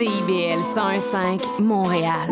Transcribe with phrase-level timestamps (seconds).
[0.00, 2.30] CIBL 105 Montréal.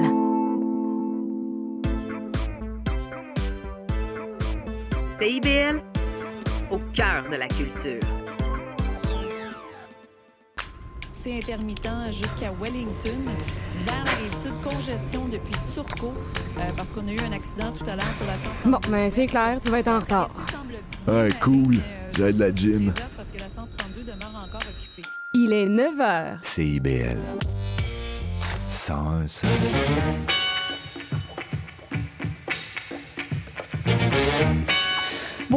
[5.19, 5.83] CIBL,
[6.71, 8.01] au cœur de la culture.
[11.12, 13.21] C'est intermittent jusqu'à Wellington.
[13.85, 17.84] Vers la rive sud, congestion depuis Turcot, euh, parce qu'on a eu un accident tout
[17.84, 18.70] à l'heure sur la 132.
[18.70, 20.30] Bon, ben c'est clair, tu vas être en retard.
[21.06, 21.74] Ouais, cool.
[22.16, 22.95] J'ai de la gym.
[23.14, 25.06] Parce que la 132 demeure encore occupée.
[25.41, 26.38] Il est 9 h.
[26.42, 27.16] CIBL.
[28.69, 30.48] 101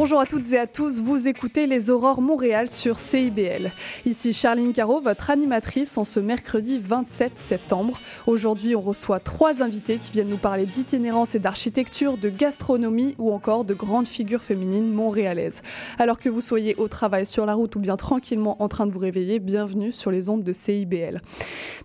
[0.02, 3.70] Bonjour à toutes et à tous, vous écoutez les Aurores Montréal sur CIBL.
[4.04, 8.00] Ici Charline Caro, votre animatrice en ce mercredi 27 septembre.
[8.26, 13.30] Aujourd'hui, on reçoit trois invités qui viennent nous parler d'itinérance et d'architecture, de gastronomie ou
[13.30, 15.62] encore de grandes figures féminines montréalaises.
[16.00, 18.90] Alors que vous soyez au travail, sur la route ou bien tranquillement en train de
[18.90, 21.20] vous réveiller, bienvenue sur les ondes de CIBL.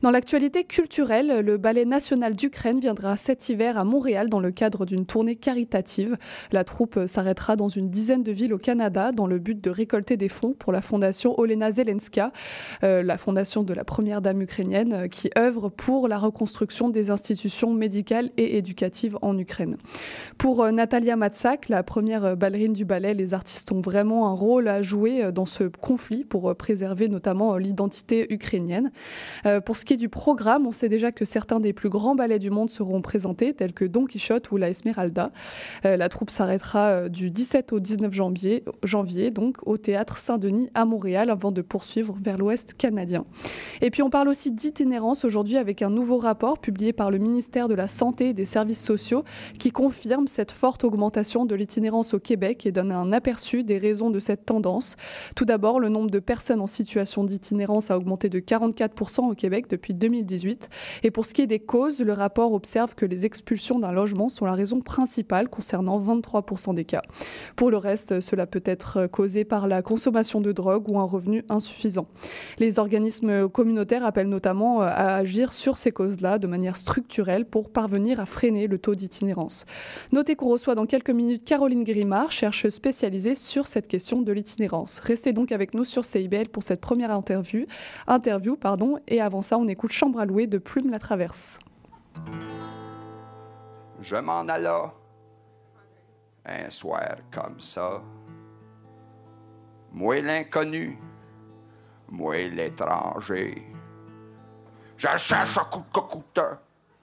[0.02, 4.88] Dans l'actualité culturelle, le Ballet national d'Ukraine viendra cet hiver à Montréal dans le cadre
[4.88, 6.18] d'une tournée caritative.
[6.52, 10.16] La troupe s'arrêtera dans une dizaine de villes au Canada dans le but de récolter
[10.16, 12.32] des fonds pour la fondation Olena Zelenska,
[12.86, 17.12] euh, la fondation de la première dame ukrainienne euh, qui œuvre pour la reconstruction des
[17.12, 19.76] institutions médicales et éducatives en Ukraine.
[20.38, 24.70] Pour euh, Natalia Matsak, la première ballerine du ballet, les artistes ont vraiment un rôle
[24.70, 28.92] à jouer dans ce conflit pour préserver notamment l'identité ukrainienne.
[29.66, 32.40] Pour ce qui est du programme, on sait déjà que certains des plus grands ballets
[32.40, 35.32] du monde seront présentés, tels que Don Quichotte ou La Esmeralda.
[35.84, 41.30] La troupe s'arrêtera du 17 au 19 janvier, janvier donc au théâtre Saint-Denis à Montréal
[41.30, 43.26] avant de poursuivre vers l'ouest canadien.
[43.82, 47.68] Et puis on parle aussi d'itinérance aujourd'hui avec un nouveau rapport publié par le ministère
[47.68, 49.24] de la Santé et des Services sociaux
[49.60, 54.10] qui confirme cette forte augmentation de l'itinérance au Québec et donne un aperçu des raisons
[54.10, 54.96] de cette tendance.
[55.36, 59.66] Tout d'abord, le nombre de personnes en situation d'itinérance a augmenté de 44% au Québec
[59.70, 60.70] depuis 2018.
[61.04, 64.30] Et pour ce qui est des causes, le rapport observe que les expulsions d'un logement
[64.30, 67.02] sont la raison principale concernant 23% des cas.
[67.56, 71.44] Pour le reste, cela peut être causé par la consommation de drogue ou un revenu
[71.50, 72.08] insuffisant.
[72.60, 78.20] Les organismes communautaires appellent notamment à agir sur ces causes-là de manière structurelle pour parvenir
[78.20, 79.66] à freiner le taux d'itinérance.
[80.12, 85.00] Notez qu'on reçoit dans quelques minutes Caroline Grimard, chercheuse spécialisée sur cette question de l'itinérance.
[85.00, 87.66] Restez donc avec nous sur CIBL pour cette première interview,
[88.08, 91.60] interview pardon, et avant ça, on écoute Chambre à louer de Plume la Traverse.
[94.02, 94.94] Je m'en alla
[96.48, 98.02] un soir comme ça.
[99.92, 100.98] Moi l'inconnu,
[102.10, 103.64] moi l'étranger.
[104.96, 106.40] Je cherche à coup de cocoute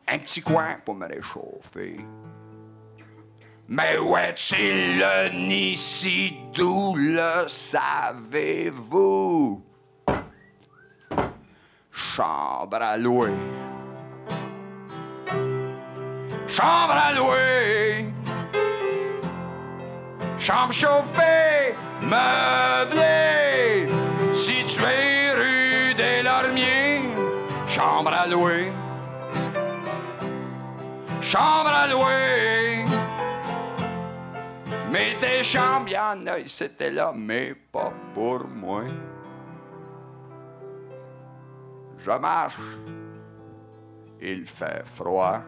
[0.06, 2.04] un petit coin pour me réchauffer.
[3.68, 8.54] Mais où est-il le nid si doux, le savez-vous?
[11.90, 13.32] Chambre à louer.
[16.46, 18.12] Chambre à louer.
[20.38, 23.88] Chambre chauffée, meublée,
[24.32, 27.08] située rue des Lormiers.
[27.66, 28.72] Chambre à louer.
[31.20, 32.84] Chambre à louer.
[34.90, 38.82] Mais des chambres, y'en a, c'était là, mais pas pour moi.
[41.98, 42.56] Je marche.
[44.20, 45.40] Il fait froid.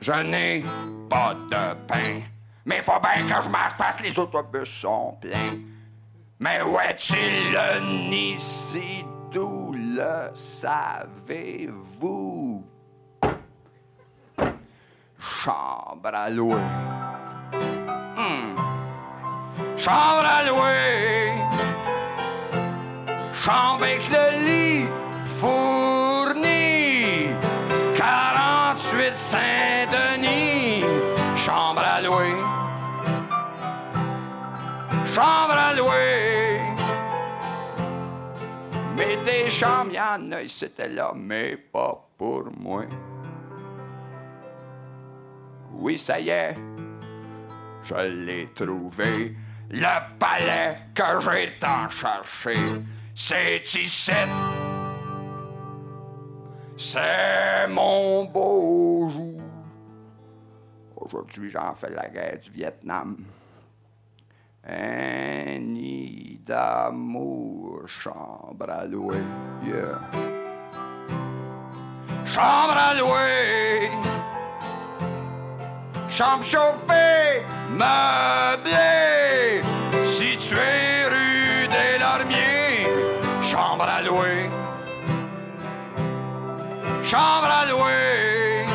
[0.00, 0.64] Je n'ai
[1.08, 2.22] pas de pain.
[2.66, 5.60] Mais faut bien que je marche parce que les autobus sont pleins.
[6.40, 11.66] Mais où est-il le si doux, le savez-vous?
[15.18, 16.60] Chambre à louer.
[18.16, 18.56] Hmm.
[19.76, 21.34] Chambre à louer.
[23.32, 24.88] Chambre avec le lit
[25.38, 25.95] fourni.
[35.16, 36.60] Chambre à louer.
[38.94, 42.84] Mais des chambres, y'en a, c'était là, mais pas pour moi.
[45.72, 46.54] Oui, ça y est,
[47.82, 49.34] je l'ai trouvé.
[49.70, 52.58] Le palais que j'ai tant cherché,
[53.14, 54.12] c'est ici.
[56.76, 59.40] C'est mon beau jour.
[60.94, 63.16] Aujourd'hui, j'en fais la guerre du Vietnam.
[64.68, 69.22] Un nid d'amour, chambre à louer.
[72.24, 73.90] Chambre à louer.
[76.08, 79.62] Chambre chauffée, meublée,
[80.04, 82.86] située rue des Lormiers.
[83.42, 84.50] Chambre à louer.
[87.06, 88.66] chambre à louer.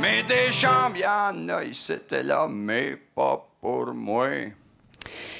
[0.00, 4.28] Mais des chambres, y'en a, c'était là, mais pas pour moi.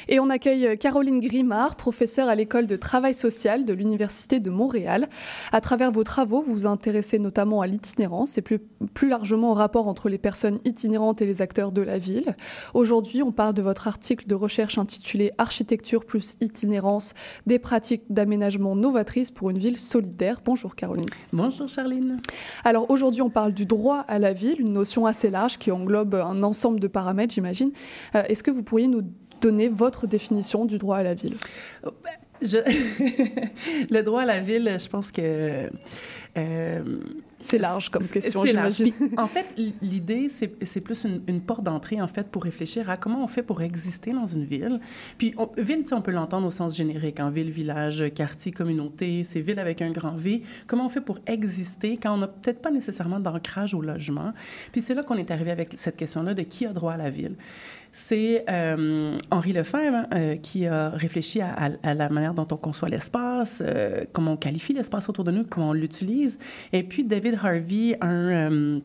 [0.09, 5.09] Et on accueille Caroline Grimard, professeure à l'école de travail social de l'Université de Montréal.
[5.53, 8.59] À travers vos travaux, vous vous intéressez notamment à l'itinérance et plus,
[8.93, 12.37] plus largement au rapport entre les personnes itinérantes et les acteurs de la ville.
[12.75, 17.15] Aujourd'hui, on parle de votre article de recherche intitulé Architecture plus itinérance,
[17.47, 20.41] des pratiques d'aménagement novatrices pour une ville solidaire.
[20.45, 21.07] Bonjour Caroline.
[21.33, 22.21] Bonjour Charline.
[22.65, 26.15] Alors aujourd'hui, on parle du droit à la ville, une notion assez large qui englobe
[26.15, 27.73] un ensemble de paramètres, j'imagine.
[28.15, 29.03] Euh, Est-ce que vous pourriez nous
[29.45, 31.37] donner votre définition du droit à la ville?
[32.41, 32.59] Je...
[33.91, 35.71] le droit à la ville, je pense que...
[36.37, 36.83] Euh,
[37.45, 38.93] c'est large comme question, j'imagine.
[39.19, 39.47] En fait,
[39.83, 43.43] l'idée, c'est plus une, une porte d'entrée, en fait, pour réfléchir à comment on fait
[43.43, 44.81] pour exister dans une ville.
[45.19, 49.41] Puis, on, ville, on peut l'entendre au sens générique, en ville, village, quartier, communauté, c'est
[49.41, 50.43] ville avec un grand V.
[50.67, 54.33] Comment on fait pour exister quand on n'a peut-être pas nécessairement d'ancrage au logement?
[54.73, 57.11] Puis, c'est là qu'on est arrivé avec cette question-là de qui a droit à la
[57.11, 57.37] ville.
[57.97, 62.57] C'est euh, Henri Lefebvre hein, euh, qui a réfléchi à, à, la manière dont on
[62.57, 66.41] conçoit l'espace, euh, comment on qualifie l'espace autour de nous, comment on l'utilise.
[66.73, 68.81] Et puis David Harvey, un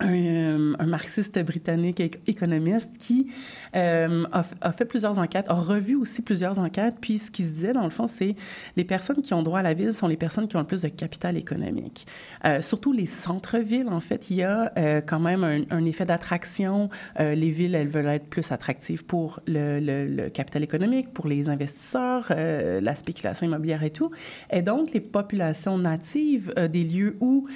[0.00, 3.28] un, un, marxiste britannique économiste qui
[3.74, 7.72] euh, a, fait plusieurs enquêtes, a revu aussi plusieurs enquêtes, puis ce qui se disait,
[7.72, 8.34] dans le fond, c'est
[8.76, 10.82] les personnes qui ont droit à la ville sont les personnes qui ont le plus
[10.82, 12.06] de capital économique.
[12.44, 16.90] Euh, surtout les centres-villes, en fait, il y a euh, quand même un, effet d'attraction.
[17.20, 22.26] Euh, les villes, elles veulent être plus attractives pour le, capital économique, pour les investisseurs,
[22.30, 24.10] euh, la spéculation immobilière et tout.
[24.50, 27.46] Et donc, les populations natives euh, des lieux où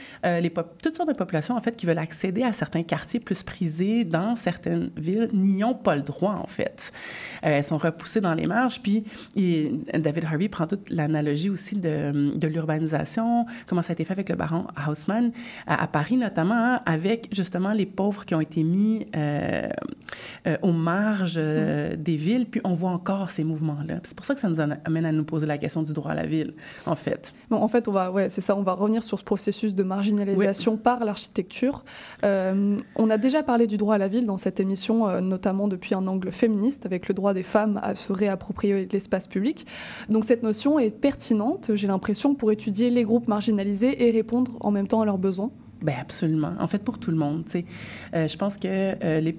[0.83, 4.37] toutes sortes de populations, en fait, qui veulent accéder à certains quartiers plus prisés dans
[4.37, 6.93] certaines villes n'y ont pas le droit, en fait.
[7.45, 8.81] Euh, elles sont repoussées dans les marges.
[8.81, 9.05] Puis
[9.37, 14.13] et David Harvey prend toute l'analogie aussi de, de l'urbanisation, comment ça a été fait
[14.13, 15.33] avec le baron Haussmann
[15.67, 19.69] à, à Paris, notamment, hein, avec justement les pauvres qui ont été mis euh,
[20.47, 22.47] euh, aux marges euh, des villes.
[22.47, 23.97] Puis on voit encore ces mouvements-là.
[24.03, 26.15] C'est pour ça que ça nous amène à nous poser la question du droit à
[26.15, 26.55] la ville,
[26.87, 27.35] en fait.
[27.51, 29.83] Bon, en fait, on va, ouais, c'est ça, on va revenir sur ce processus de
[29.83, 30.79] marginalisation oui.
[30.83, 31.85] par l'architecture.
[32.25, 35.69] Euh, on a déjà parlé du droit à la ville dans cette émission, euh, notamment
[35.69, 39.67] depuis un angle féministe, avec le droit des femmes à se réapproprier l'espace public.
[40.09, 44.71] Donc cette notion est pertinente, j'ai l'impression, pour étudier les groupes marginalisés et répondre en
[44.71, 45.51] même temps à leurs besoins.
[45.83, 46.53] Ben absolument.
[46.59, 47.45] En fait, pour tout le monde.
[48.15, 49.33] Euh, je pense que euh,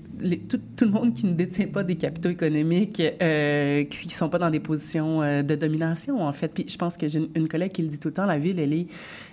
[0.49, 4.29] tout, tout, le monde qui ne détient pas des capitaux économiques, euh, qui ne sont
[4.29, 6.47] pas dans des positions euh, de domination, en fait.
[6.47, 8.59] Puis je pense que j'ai une collègue qui le dit tout le temps, la ville,
[8.59, 8.87] elle est,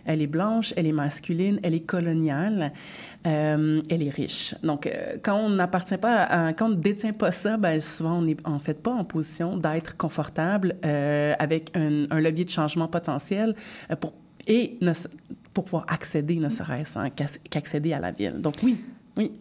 [0.04, 2.72] elle est blanche, elle est masculine, elle est coloniale,
[3.24, 4.54] elle est riche.
[4.62, 4.90] Donc,
[5.22, 8.36] quand on n'appartient pas, à, quand on ne détient pas ça, ben souvent, on n'est
[8.44, 13.54] en fait pas en position d'être confortable avec un, levier de changement potentiel
[14.46, 14.92] et ne,
[15.52, 18.40] pour pouvoir accéder, ne serait-ce hein, qu'accéder à la ville.
[18.40, 18.78] Donc oui,
[19.16, 19.32] oui.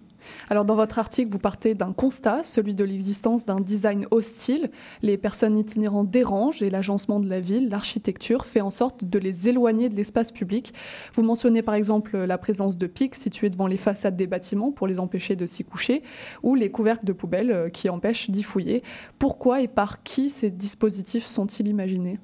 [0.49, 4.71] Alors dans votre article, vous partez d'un constat, celui de l'existence d'un design hostile.
[5.01, 9.49] Les personnes itinérantes dérangent et l'agencement de la ville, l'architecture, fait en sorte de les
[9.49, 10.73] éloigner de l'espace public.
[11.13, 14.87] Vous mentionnez par exemple la présence de pics situés devant les façades des bâtiments pour
[14.87, 16.03] les empêcher de s'y coucher,
[16.43, 18.83] ou les couvercles de poubelles qui empêchent d'y fouiller.
[19.19, 22.19] Pourquoi et par qui ces dispositifs sont-ils imaginés?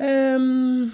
[0.00, 0.86] Euh...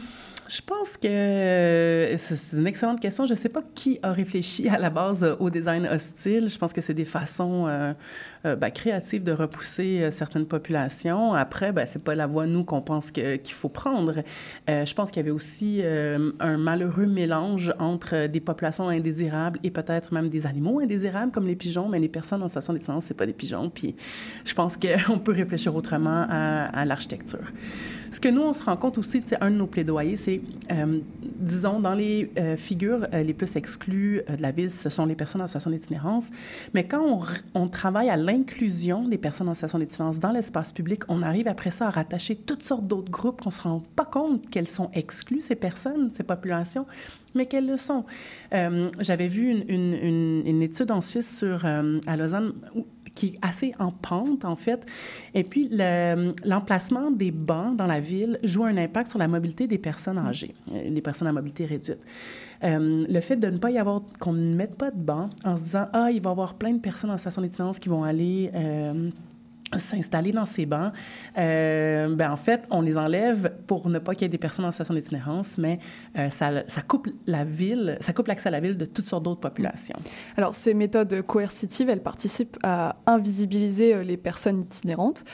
[0.48, 3.26] Je pense que c'est une excellente question.
[3.26, 6.48] Je ne sais pas qui a réfléchi à la base au design hostile.
[6.48, 7.92] Je pense que c'est des façons euh,
[8.46, 11.34] euh, ben, créatives de repousser euh, certaines populations.
[11.34, 14.22] Après, ben, ce n'est pas la voie, nous, qu'on pense qu'il qu faut prendre.
[14.70, 15.82] Euh, je pense qu'il y avait aussi
[16.40, 21.56] un malheureux mélange entre des populations indésirables et peut-être même des animaux indésirables, comme les
[21.56, 23.70] pigeons, mais les personnes en situation d'excellence, ce pas des pigeons.
[23.70, 23.94] Puis
[24.44, 27.52] je pense qu'on peut réfléchir autrement à, l'architecture.
[28.10, 30.40] Ce que nous, on se rend compte aussi, c'est un de nos plaidoyers, c'est,
[31.22, 35.46] disons, dans les figures les plus exclues de la ville, ce sont les personnes en
[35.46, 36.30] situation d'itinérance.
[36.74, 37.20] Mais quand on,
[37.54, 41.70] on travaille à l'inclusion des personnes en situation d'itinérance dans l'espace public, on arrive après
[41.70, 44.90] ça à rattacher toutes sortes d'autres groupes qu'on ne se rend pas compte qu'elles sont
[44.92, 46.86] exclues, ces personnes, ces populations,
[47.34, 48.04] mais qu'elles le sont.
[48.52, 52.84] Euh, J'avais vu une, une, étude en Suisse sur, euh, à Lausanne où,
[53.18, 54.86] qui est assez en pente, en fait.
[55.34, 55.68] Et puis,
[56.44, 60.18] l'emplacement le, des bancs dans la ville joue un impact sur la mobilité des personnes
[60.18, 61.98] âgées, les personnes à mobilité réduite.
[62.62, 65.56] Euh, le fait de ne pas y avoir, qu'on ne mette pas de bancs en
[65.56, 68.04] se disant, ah, il va y avoir plein de personnes en situation d'itinérance qui vont
[68.04, 68.50] aller...
[68.54, 69.10] Euh,
[69.76, 70.92] s'installer dans ces bancs,
[71.36, 74.64] euh, ben en fait, on les enlève pour ne pas qu'il y ait des personnes
[74.64, 75.78] en situation d'itinérance, mais
[76.18, 79.40] euh, ça, coupe la ville, ça coupe l'accès à la ville de toutes sortes d'autres
[79.40, 79.96] populations.
[80.36, 85.24] Alors, ces méthodes coercitives, elles participent à invisibiliser euh, les personnes itinérantes,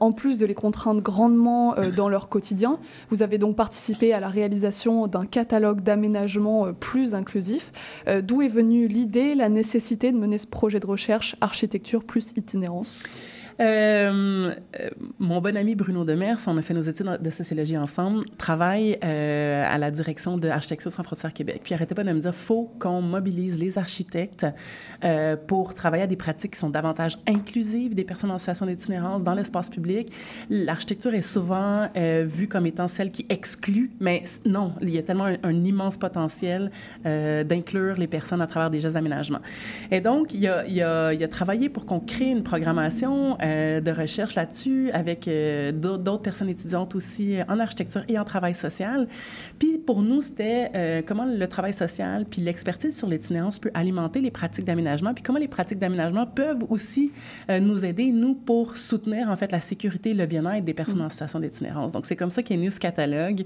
[0.00, 2.78] en plus de les contraindre grandement dans leur quotidien.
[3.10, 7.72] Vous avez donc participé à la réalisation d'un catalogue d'aménagement euh, plus inclusif.
[8.22, 12.98] D'où est venue l'idée, la nécessité de mener ce projet de recherche architecture plus itinérance?
[13.62, 14.90] Euh, euh,
[15.20, 19.64] mon bon ami Bruno Demers, on a fait nos études de sociologie ensemble, travaille euh,
[19.68, 21.60] à la direction de Architecture sans frontières Québec.
[21.62, 24.46] Puis il arrêtait pas de me dire faut qu'on mobilise les architectes
[25.46, 29.34] pour travailler à des pratiques qui sont davantage inclusives des personnes en situation d'itinérance dans
[29.34, 30.12] l'espace public.
[30.48, 31.88] L'architecture est souvent
[32.24, 36.70] vue comme étant celle qui exclut, mais non, il y a tellement un, immense potentiel
[37.04, 39.40] d'inclure les personnes à travers des gestes d'aménagement.
[39.90, 43.36] Et donc, il a, il a, il a travaillé pour qu'on crée une programmation
[43.80, 48.54] de recherche là-dessus avec euh, d'autres personnes étudiantes aussi euh, en architecture et en travail
[48.54, 49.08] social.
[49.58, 54.20] Puis pour nous, c'était euh, comment le travail social puis l'expertise sur l'itinérance peut alimenter
[54.20, 57.12] les pratiques d'aménagement, puis comment les pratiques d'aménagement peuvent aussi
[57.50, 61.02] euh, nous aider, nous, pour soutenir en fait la sécurité et le bien-être des personnes
[61.02, 61.92] en situation d'itinérance.
[61.92, 63.44] Donc c'est comme ça qu'est né ce catalogue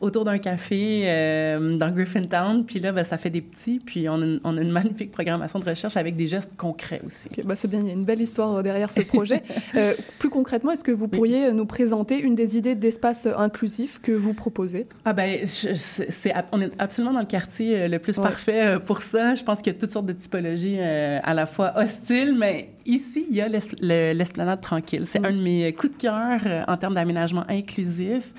[0.00, 2.64] autour d'un café euh, dans Griffintown.
[2.64, 5.10] Puis là, ben, ça fait des petits, puis on a, une, on a une magnifique
[5.10, 7.28] programmation de recherche avec des gestes concrets aussi.
[7.30, 9.37] Ok, bah c'est bien, il y a une belle histoire euh, derrière ce projet.
[9.76, 14.12] Euh, plus concrètement, est-ce que vous pourriez nous présenter une des idées d'espace inclusif que
[14.12, 14.86] vous proposez?
[15.04, 18.24] Ah ben, je- c'est, on est absolument dans le quartier euh, le plus Ouais.
[18.24, 19.34] parfait euh, pour ça.
[19.34, 23.26] Je pense qu'il y a toutes sortes de typologies à la fois hostiles, mais ici,
[23.30, 25.02] il y a l'es- le- l'esplanade tranquille.
[25.04, 25.24] C'est Mm.
[25.26, 28.32] un de mes coups de cœur en termes d'aménagement inclusif.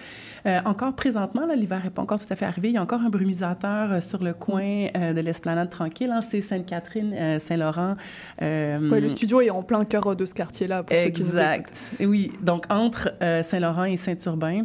[0.46, 2.70] Euh, encore présentement, l'hiver n'est pas encore tout à fait arrivé.
[2.70, 6.12] Il y a encore un brumisateur euh, sur le coin euh, de l'esplanade tranquille.
[6.12, 6.22] hein.
[6.22, 7.96] C'est Sainte-Catherine, Saint-Laurent.
[8.42, 11.40] Ouais, Le studio est en plein cœur de ce quartier-là, pour ceux qui nous écoutent.
[11.40, 11.92] Exact.
[12.00, 13.12] Et Oui, donc entre
[13.44, 14.64] Saint-Laurent et Saint-Urbain,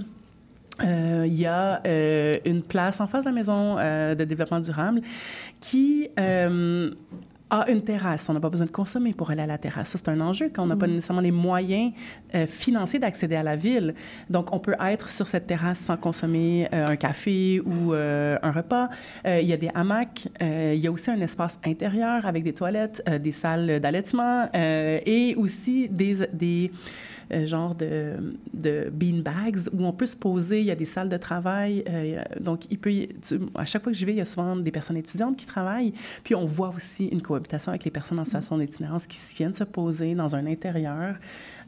[0.83, 4.59] euh, il y a euh, une place en face de la maison euh, de développement
[4.59, 5.02] durable
[5.61, 6.09] qui
[7.68, 8.28] une terrasse.
[8.28, 9.90] On n'a pas besoin de consommer pour aller à la terrasse.
[9.90, 11.92] Ça, c'est un enjeu quand on n'a pas nécessairement les moyens
[12.34, 13.94] euh, financiers d'accéder à la ville.
[14.30, 18.50] Donc, on peut être sur cette terrasse sans consommer euh, un café ou euh, un
[18.50, 18.88] repas.
[19.26, 20.28] Il y a des hamacs.
[20.40, 25.88] Il y a aussi un espace intérieur avec des toilettes, des salles d'allaitement et aussi
[25.88, 26.26] des...
[26.32, 26.70] des
[27.33, 28.14] euh, genre de,
[28.52, 30.61] de beanbags où on peut se poser.
[30.61, 31.85] Il y a des salles de travail.
[31.88, 32.93] euh, donc, il peut
[33.54, 35.93] à chaque fois que j'y vais, il y a souvent des personnes étudiantes qui travaillent.
[36.23, 39.64] Puis, on voit aussi une cohabitation avec les personnes en situation d'itinérance qui viennent se
[39.64, 41.16] poser dans un intérieur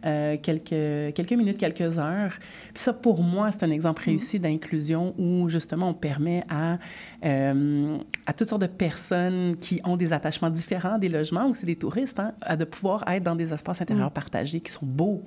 [0.07, 2.33] euh, quelques, quelques minutes, quelques heures.
[2.73, 6.79] Puis ça, pour moi, c'est un exemple réussi d'inclusion où, justement, on permet à,
[7.25, 11.67] euh, à toutes sortes de personnes qui ont des attachements différents des logements ou c'est
[11.67, 15.23] des touristes, hein, à de pouvoir être dans des espaces intérieurs partagés qui sont beaux.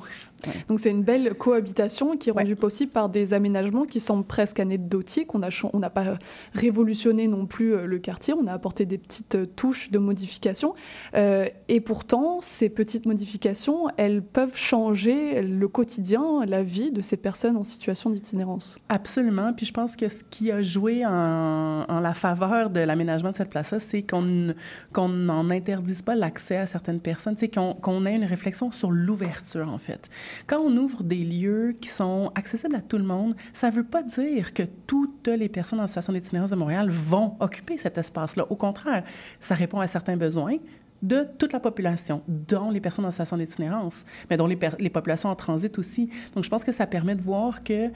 [0.48, 0.53] Ouais.
[0.67, 2.43] Donc c'est une belle cohabitation qui est Ouais.
[2.43, 5.34] rendue possible par des aménagements qui semblent presque anecdotiques.
[5.36, 6.17] On n'a on pas
[6.53, 10.75] révolutionné non plus euh, le quartier, on a apporté des petites euh, touches de modification.
[11.15, 17.17] Euh, et pourtant, ces petites modifications, elles peuvent changer le quotidien, la vie de ces
[17.17, 18.77] personnes en situation d'itinérance.
[18.89, 19.53] Absolument.
[19.53, 23.36] Puis je pense que ce qui a joué en, en la faveur de l'aménagement de
[23.36, 24.53] cette place-là, c'est qu'on
[24.93, 28.91] qu'on n'en interdise pas l'accès à certaines personnes, c'est qu'on qu'on ait une réflexion sur
[28.91, 30.10] l'ouverture, en fait.
[30.48, 33.84] Quand on ouvre des lieux qui sont accessibles à tout le monde, ça ne veut
[33.84, 38.46] pas dire que toutes les personnes en situation d'itinérance de Montréal vont occuper cet espace-là.
[38.50, 39.04] Au contraire,
[39.40, 40.58] ça répond à certains besoins
[41.02, 45.30] de toute la population, dont les personnes en situation d'itinérance, mais dont les, les populations
[45.30, 46.10] en transit aussi.
[46.36, 47.90] Donc, je pense que ça permet de voir que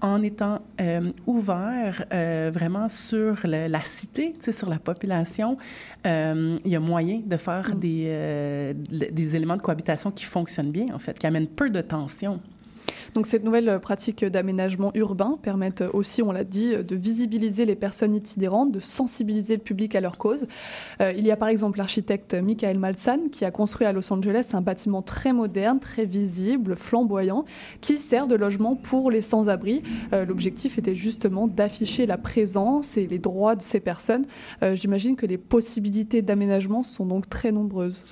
[0.00, 5.56] en étant euh, ouvert euh, vraiment sur le- la cité, sur la population,
[6.06, 10.70] euh, il y a moyen de faire des, euh, des éléments de cohabitation qui fonctionnent
[10.70, 12.40] bien, en fait, qui amènent peu de tension.
[13.16, 18.14] Donc cette nouvelle pratique d'aménagement urbain permet aussi, on l'a dit, de visibiliser les personnes
[18.14, 20.46] itinérantes, de sensibiliser le public à leur cause.
[21.00, 24.50] Euh, il y a par exemple l'architecte Michael Malsan qui a construit à Los Angeles
[24.52, 27.46] un bâtiment très moderne, très visible, flamboyant,
[27.80, 29.82] qui sert de logement pour les sans-abri.
[30.12, 34.26] Euh, L'objectif était justement d'afficher la présence et les droits de ces personnes.
[34.62, 38.04] Euh, J'imagine que les possibilités d'aménagement sont donc très nombreuses.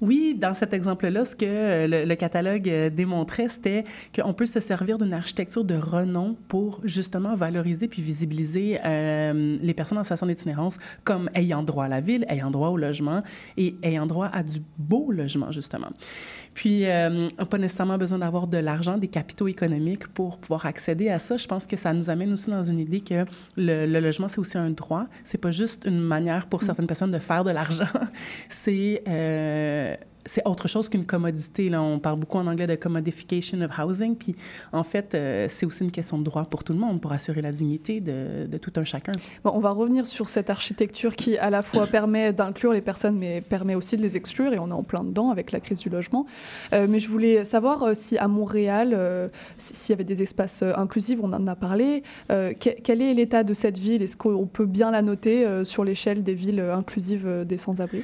[0.00, 3.82] Oui, dans cet exemple-là, ce que euh, le, le catalogue euh, démontrait, c'était
[4.14, 9.74] qu'on peut se servir d'une architecture de renom pour justement valoriser puis visibiliser euh, les
[9.74, 13.22] personnes en situation d'itinérance comme ayant droit à la ville, ayant droit au logement
[13.56, 15.88] et ayant droit à du beau logement, justement.
[16.54, 20.66] Puis, euh, on n'a pas nécessairement besoin d'avoir de l'argent, des capitaux économiques pour pouvoir
[20.66, 21.38] accéder à ça.
[21.38, 23.24] Je pense que ça nous amène aussi dans une idée que
[23.56, 25.06] le, le logement, c'est aussi un droit.
[25.24, 27.86] C'est pas juste une manière pour certaines personnes de faire de l'argent.
[28.50, 29.94] C'est euh,
[30.24, 31.68] c'est autre chose qu'une commodité.
[31.68, 31.82] Là.
[31.82, 34.16] On parle beaucoup en anglais de commodification of housing.
[34.16, 34.34] Puis,
[34.72, 37.42] en fait, euh, c'est aussi une question de droit pour tout le monde, pour assurer
[37.42, 39.12] la dignité de, de tout un chacun.
[39.44, 43.18] Bon, on va revenir sur cette architecture qui, à la fois, permet d'inclure les personnes,
[43.18, 44.52] mais permet aussi de les exclure.
[44.52, 46.26] Et on est en plein dedans avec la crise du logement.
[46.72, 50.62] Euh, mais je voulais savoir euh, si à Montréal, euh, s'il y avait des espaces
[50.62, 52.02] inclusifs, on en a parlé.
[52.28, 54.02] Que- quel est l'état de cette ville?
[54.02, 58.02] Est-ce qu'on peut bien la noter sur l'échelle des villes inclusives des sans-abri?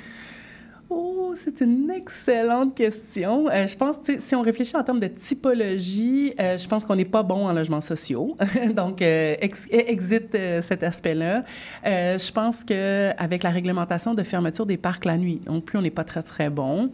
[1.37, 3.49] C'est une excellente question.
[3.49, 7.05] Euh, je pense, si on réfléchit en termes de typologie, euh, je pense qu'on n'est
[7.05, 8.37] pas bon en logements sociaux.
[8.75, 11.45] Donc, euh, ex- exit euh, cet aspect-là.
[11.85, 15.91] Je pense qu'avec la réglementation de fermeture des parcs la nuit, non plus, on n'est
[15.91, 16.91] pas très, très bon.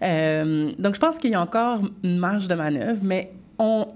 [0.00, 3.86] Donc, je pense qu'il y a encore une marge de manœuvre, mais on,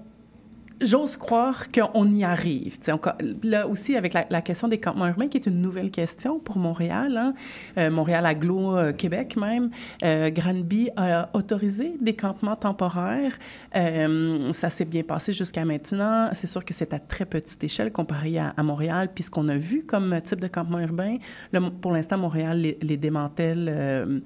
[0.81, 2.77] J'ose croire qu'on y arrive.
[2.89, 6.57] Encore- là aussi, avec la, question des campements urbains, qui est une nouvelle question pour
[6.57, 7.33] Montréal, hein,
[7.77, 9.71] euh, Montréal Aglo, euh, Québec même,
[10.05, 13.37] euh, Granby a autorisé des campements temporaires.
[13.73, 16.29] Ça s'est bien passé jusqu'à maintenant.
[16.33, 19.09] C'est sûr que c'est à très petite échelle comparé à, Montréal.
[19.13, 21.17] Puis ce qu'on a vu comme type de campement urbain,
[21.51, 24.21] là, pour l'instant, Montréal les, démantèle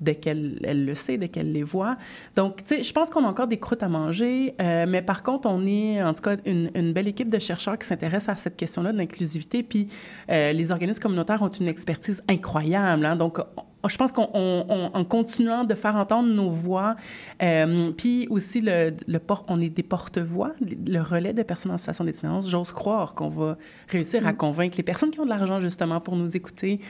[0.00, 1.96] dès qu'elle elle le sait, dès qu'elle les voit.
[2.36, 6.02] Donc, je pense qu'on a encore des croûtes à manger, mais par contre, on est
[6.02, 8.98] en tout cas une, une belle équipe de chercheurs qui s'intéressent à cette question-là de
[8.98, 9.62] l'inclusivité.
[9.62, 9.88] Puis
[10.30, 13.04] euh, les organismes communautaires ont une expertise incroyable.
[13.06, 13.16] hein.
[13.16, 16.96] donc, on- je pense qu'en en continuant de faire entendre nos voix,
[17.42, 20.52] euh, puis aussi le, le port- on est des porte-voix,
[20.86, 23.58] le relais de personnes en situation d'itinérance, j'ose croire qu'on va
[23.90, 26.80] réussir à convaincre les personnes qui ont de l'argent justement pour nous écouter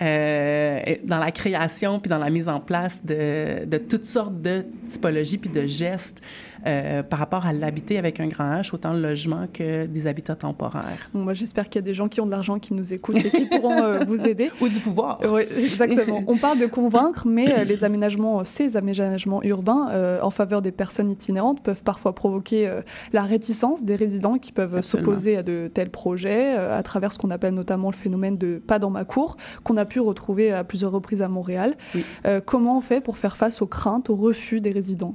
[0.00, 4.64] euh, dans la création puis dans la mise en place de, de toutes sortes de
[4.88, 6.22] typologies puis de gestes
[6.66, 10.36] euh, par rapport à l'habiter avec un grand H, autant le logement que des habitats
[10.36, 11.10] temporaires.
[11.12, 13.30] Moi, J'espère qu'il y a des gens qui ont de l'argent qui nous écoutent et
[13.30, 14.50] qui pourront euh, vous aider.
[14.62, 15.20] Ou du pouvoir.
[15.30, 16.22] Oui, exactement.
[16.26, 20.72] On parle de convaincre, mais euh, les aménagements, ces aménagements urbains euh, en faveur des
[20.72, 22.70] personnes itinérantes peuvent parfois provoquer
[23.12, 27.30] la réticence des résidents qui peuvent s'opposer à de tels projets à travers ce qu'on
[27.30, 30.92] appelle notamment le phénomène de pas dans ma cour, qu'on a pu retrouver à plusieurs
[30.92, 31.76] reprises à Montréal.
[31.94, 32.04] Oui.
[32.46, 35.14] Comment on fait pour faire face aux craintes, aux refus des résidents?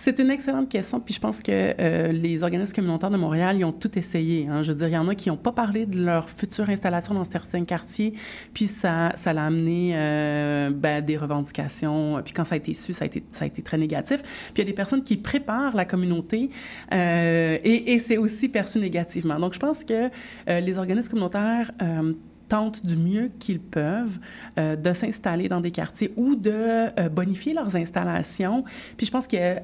[0.00, 3.64] C'est une excellente question, puis je pense que euh, les organismes communautaires de Montréal, ils
[3.64, 4.46] ont tout essayé.
[4.46, 4.62] hein.
[4.62, 7.14] Je veux dire, il y en a qui n'ont pas parlé de leur future installation
[7.14, 8.14] dans certains quartiers,
[8.54, 12.22] puis ça, ça l'a amené euh, ben, des revendications.
[12.24, 14.22] Puis quand ça a été su, ça a été, ça a été très négatif.
[14.22, 16.48] Puis il y a des personnes qui préparent la communauté
[16.92, 19.40] euh, et, et c'est aussi perçu négativement.
[19.40, 20.10] Donc je pense que
[20.48, 22.12] euh, les organismes communautaires euh,
[22.48, 24.18] tentent du mieux qu'ils peuvent
[24.58, 28.64] euh, de s'installer dans des quartiers ou de euh, bonifier leurs installations.
[28.96, 29.56] Puis je pense qu'en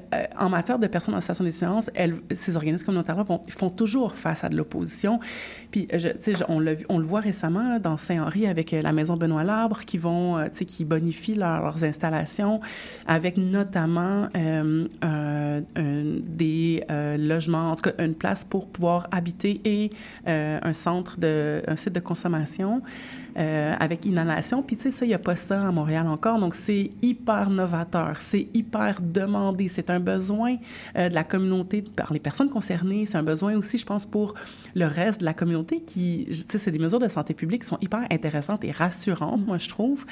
[0.45, 4.49] en matière de personnes en situation d'itinérance, elles- ces organismes communautaires-là font toujours face à
[4.49, 5.19] de l'opposition.
[5.71, 5.87] Puis
[6.47, 10.47] on, le voit récemment dans Saint-Henri avec euh, la maison Benoît Labre qui vont, euh,
[10.49, 12.61] qui bonifient leur- leurs installations
[13.07, 19.91] avec notamment euh, des euh, logements, en tout cas une place pour pouvoir habiter et
[20.27, 22.74] euh, un centre de, un site de consommation
[23.37, 24.63] euh, avec inhalation.
[24.63, 26.39] Puis tu sais, ça, il n'y a pas ça à Montréal encore.
[26.39, 29.67] Donc c'est hyper novateur, c'est hyper demandé.
[29.67, 30.55] C'est un besoin
[30.97, 33.05] euh, de la communauté par les personnes concernées.
[33.05, 34.35] C'est un besoin aussi, je pense, pour
[34.73, 37.67] le reste de la communauté qui, tu sais, c'est des mesures de santé publique qui
[37.67, 40.05] sont hyper intéressantes et rassurantes, moi, je trouve.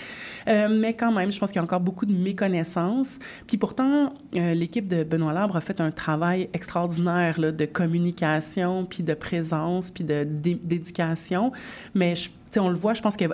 [0.49, 3.19] Euh, mais quand même, je pense qu'il y a encore beaucoup de méconnaissance.
[3.47, 9.13] Puis pourtant, l'équipe de Benoît Labre a fait un travail extraordinaire de communication, puis de
[9.13, 11.53] présence, puis d'éducation.
[11.95, 13.29] Mais je on le voit, je pense qu'ils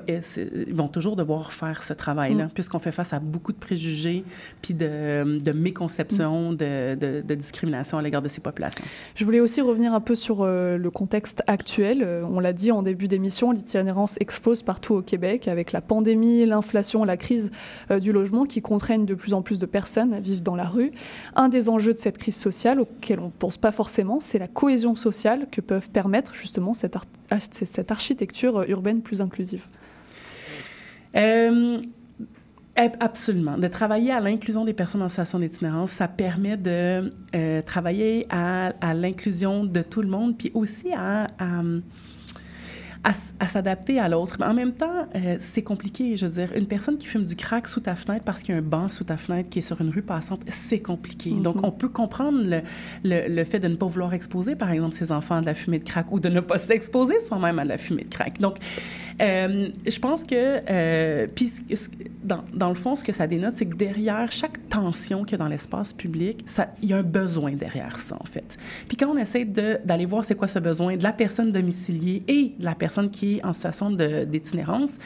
[0.72, 4.24] vont toujours devoir faire ce travail-là, puisqu'on fait face à beaucoup de préjugés,
[4.62, 8.84] puis de, de méconceptions, de, de- de discrimination à l'égard de ces populations.
[9.16, 12.04] Je voulais aussi revenir un peu sur euh, le contexte actuel.
[12.04, 16.46] Euh, on l'a dit en début d'émission, l'itinérance explose partout au Québec avec la pandémie,
[16.46, 17.52] l'inflation, la crise
[17.92, 20.66] euh, du logement qui contraignent de plus en plus de personnes à vivre dans la
[20.66, 20.92] rue.
[21.36, 24.48] Un des enjeux de cette crise sociale auquel on ne pense pas forcément, c'est la
[24.48, 29.66] cohésion sociale que peuvent permettre justement cette, ar- ah, c'est- cette architecture urbaine plus inclusive.
[31.16, 31.80] Euh,
[32.76, 33.58] ab- Absolument.
[33.58, 38.72] De travailler à l'inclusion des personnes en situation d'itinérance, ça permet de euh, travailler à,
[38.94, 41.28] l'inclusion de tout le monde, puis aussi à,
[43.04, 44.38] à s'adapter à l'autre.
[44.40, 46.18] Mais en même temps, euh, c'est compliqué.
[46.18, 48.58] Je veux dire, une personne qui fume du crack sous ta fenêtre parce qu'il y
[48.58, 51.32] a un banc sous ta fenêtre qui est sur une rue passante, c'est compliqué.
[51.32, 52.62] Donc, on peut comprendre le,
[53.04, 55.54] le, le fait de ne pas vouloir exposer, par exemple, ses enfants à de la
[55.54, 58.40] fumée de crack ou de ne pas s'exposer soi-même à de la fumée de crack.
[58.40, 58.58] Donc,
[59.22, 61.28] euh, je pense que, euh,
[62.24, 65.36] dans, dans le fond, ce que ça dénote, c'est que derrière chaque tension qu'il y
[65.36, 66.46] a dans l'espace public,
[66.82, 68.58] il y a un besoin derrière ça, en fait.
[68.88, 72.54] Puis quand on essaie d'aller voir c'est quoi ce besoin de la personne domiciliée et
[72.58, 74.98] de la personne qui est en situation d'itinérance,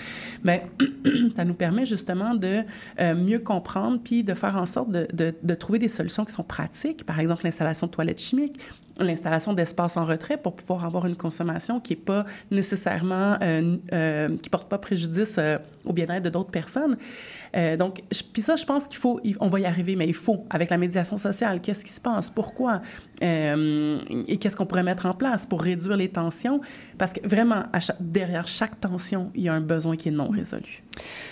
[0.43, 0.61] ben,
[1.35, 2.61] ça nous permet justement de
[2.99, 5.07] euh, mieux comprendre puis de faire en sorte de-
[5.41, 7.05] de trouver des solutions qui sont pratiques.
[7.05, 8.59] Par exemple, l'installation de toilettes chimiques,
[8.99, 14.37] l'installation d'espaces en retrait pour pouvoir avoir une consommation qui est pas nécessairement, euh, euh,
[14.37, 16.97] qui porte pas préjudice euh, au bien-être de d'autres personnes.
[17.55, 18.01] Euh, donc,
[18.33, 20.77] puis ça, je pense qu'il faut, on va y arriver, mais il faut, avec la
[20.77, 22.81] médiation sociale, qu'est-ce qui se passe, pourquoi,
[23.21, 26.61] euh, et qu'est-ce qu'on pourrait mettre en place pour réduire les tensions,
[26.97, 27.63] parce que vraiment,
[27.99, 30.83] derrière chaque tension, il y a un besoin qui est non résolu.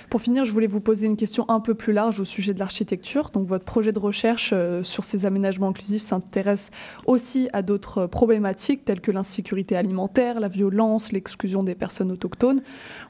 [0.10, 2.60] Pour finir, je voulais vous poser une question un peu plus large au sujet de
[2.60, 3.30] l'architecture.
[3.30, 6.72] Donc, votre projet de recherche euh, sur ces aménagements inclusifs s'intéresse
[7.06, 12.62] aussi à d'autres problématiques telles que l'insécurité alimentaire, la violence, l'exclusion des personnes autochtones.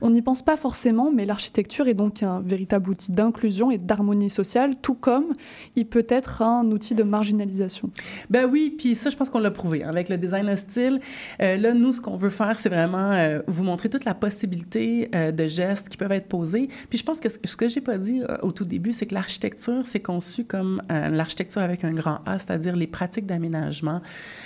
[0.01, 4.29] On n'y pense pas forcément, mais l'architecture est donc un véritable outil d'inclusion et d'harmonie
[4.29, 5.33] sociale, tout comme
[5.75, 7.89] il peut être un outil de marginalisation.
[8.29, 9.83] Ben oui, puis ça, je pense qu'on l'a prouvé.
[9.83, 10.99] hein, Avec le design hostile,
[11.41, 15.09] euh, là, nous, ce qu'on veut faire, c'est vraiment euh, vous montrer toute la possibilité
[15.15, 16.67] euh, de gestes qui peuvent être posés.
[16.89, 19.13] Puis je pense que ce, que j'ai pas dit euh, au tout début, c'est que
[19.13, 24.01] l'architecture, c'est conçu comme l'architecture avec un grand A, c'est-à-dire les pratiques d'aménagement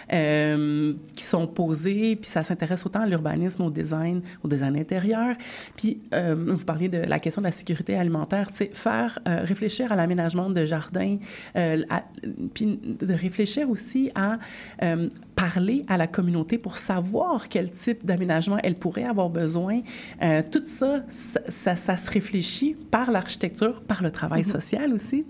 [0.09, 5.35] qui sont posées, puis ça s'intéresse autant à l'urbanisme, au design, au design intérieur.
[5.75, 10.49] Puis vous parliez de la question de la sécurité alimentaire, faire euh, réfléchir à l'aménagement
[10.49, 11.17] de jardins,
[11.55, 12.03] euh, à-
[12.53, 14.37] puis de réfléchir aussi à
[14.83, 19.81] euh, parler à la communauté pour savoir quel type d'aménagement elle pourrait avoir besoin.
[20.21, 25.25] Euh, tout ça, ça, ça, ça se réfléchit par l'architecture, par le travail social aussi.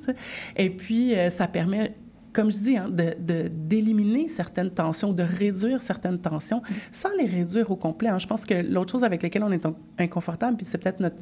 [0.57, 1.93] Et puis, ça permet
[2.33, 7.27] comme je dis, hein, de, de- d'éliminer certaines tensions, de réduire certaines tensions, sans les
[7.27, 8.09] réduire au complet.
[8.09, 8.19] hein.
[8.19, 11.15] Je pense que l'autre chose avec laquelle on est in- inconfortable, puis c'est peut-être notre,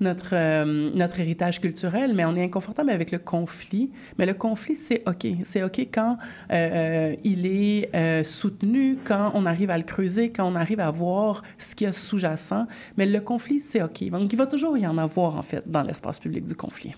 [0.00, 3.90] notre, euh, notre héritage culturel, mais on est inconfortable avec le conflit.
[4.18, 5.26] Mais le conflit, c'est OK.
[5.44, 6.16] C'est OK quand
[6.52, 10.90] euh, il est euh, soutenu, quand on arrive à le creuser, quand on arrive à
[10.90, 12.66] voir ce qu'il y a sous-jacent.
[12.96, 14.08] Mais le conflit, c'est OK.
[14.10, 16.94] Donc, il va toujours y en avoir, en fait, dans l'espace public du conflit.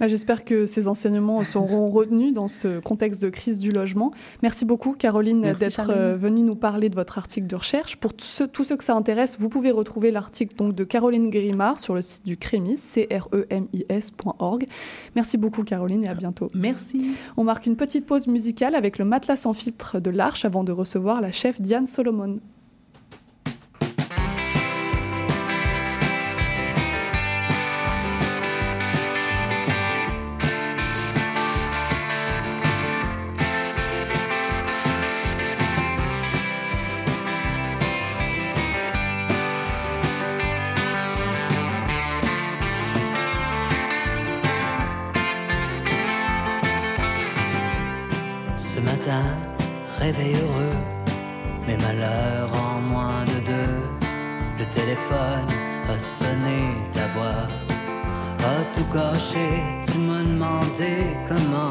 [0.00, 4.12] Bah, J'espère que ces enseignements seront retenus dans ce contexte de crise du logement.
[4.42, 7.96] Merci beaucoup, Caroline, d'être euh, venue nous parler de votre article de recherche.
[7.96, 11.78] Pour tous ceux, tous ceux que ça intéresse, vous pouvez retrouver l'article de Caroline Grimard
[11.78, 14.66] sur le site du CREMIS, c r e m i s.org.
[15.14, 16.48] Merci beaucoup, Caroline, et à bientôt.
[16.54, 17.12] Merci.
[17.36, 20.72] On marque une petite pause musicale avec le matelas sans filtre de l'Arche avant de
[20.72, 22.40] recevoir la chef Diane Solomon.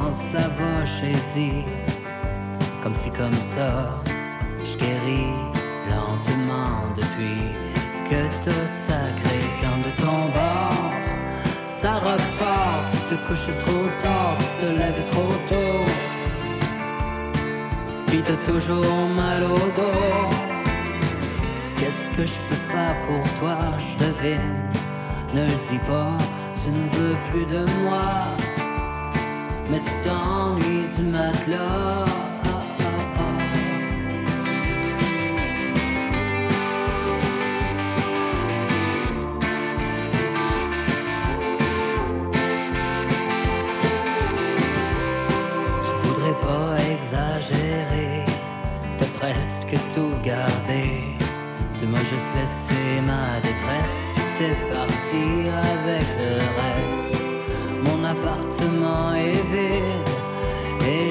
[0.09, 1.65] Comment ça va, j'ai dit.
[2.81, 4.01] Comme si comme ça,
[4.63, 5.33] je guéris
[5.89, 7.53] lentement depuis
[8.09, 10.91] que t'as sacré quand de ton bord.
[11.63, 15.85] Ça rock fort, tu te couches trop tard, tu te lèves trop tôt.
[18.07, 20.35] Puis t'as toujours mal au dos.
[21.75, 23.57] Qu'est-ce que je peux faire pour toi?
[23.77, 24.55] Je devine.
[25.33, 26.17] Ne le dis pas,
[26.61, 28.48] tu ne veux plus de moi.
[29.71, 32.05] Mais tu t'ennuies du matelas.
[45.83, 48.25] Tu voudrais pas exagérer,
[48.97, 51.15] t'as presque tout gardé.
[51.79, 56.58] Tu m'as juste laissé ma détresse, puis t'es parti avec le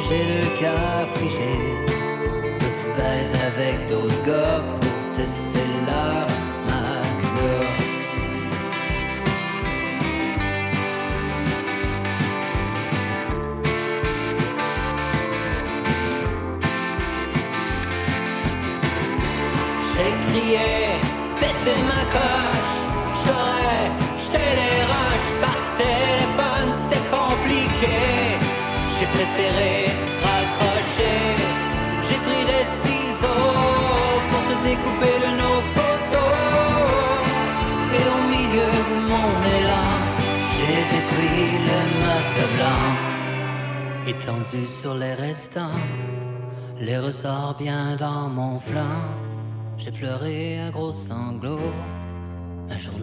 [0.08, 1.86] j'ai le cas frigide.
[2.58, 6.26] Toi, tu baises avec d'autres gars pour tester leur
[6.66, 7.76] matelas.
[19.90, 20.68] J'ai crié,
[21.36, 22.87] pété ma coche,
[28.98, 29.86] J'ai préféré
[30.24, 31.18] raccrocher.
[32.02, 36.34] J'ai pris des ciseaux pour te découper de nos photos.
[37.96, 39.90] Et au milieu de mon élan,
[40.52, 42.86] j'ai détruit le meuble blanc.
[44.08, 45.80] Étendu sur les restants,
[46.80, 49.04] les ressorts bien dans mon flanc.
[49.76, 51.60] J'ai pleuré un gros sanglot.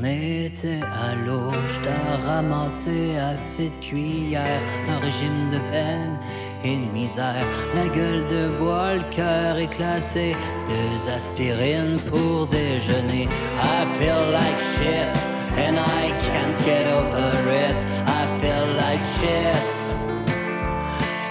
[0.08, 6.20] Était à l'eau, je t'ai ramassé à petite cuillère un régime de peine
[6.64, 7.48] et de misère.
[7.74, 10.36] La gueule de bois, le cœur éclaté,
[10.68, 13.28] deux aspirines pour déjeuner.
[13.58, 15.10] I feel like shit
[15.58, 17.84] and I can't get over it.
[18.06, 19.58] I feel like shit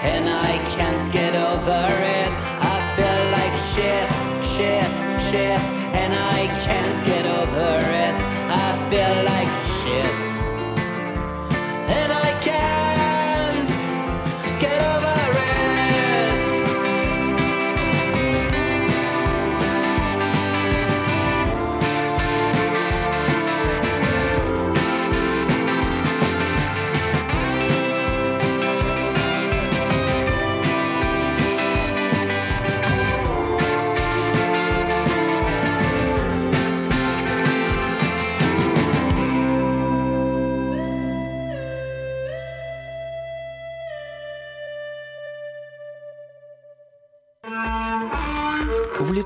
[0.03, 2.33] and I can't get over it.
[2.61, 4.11] I feel like shit,
[4.43, 4.91] shit,
[5.23, 5.61] shit,
[5.95, 8.34] and I can't get over it.
[8.57, 10.34] I feel like shit,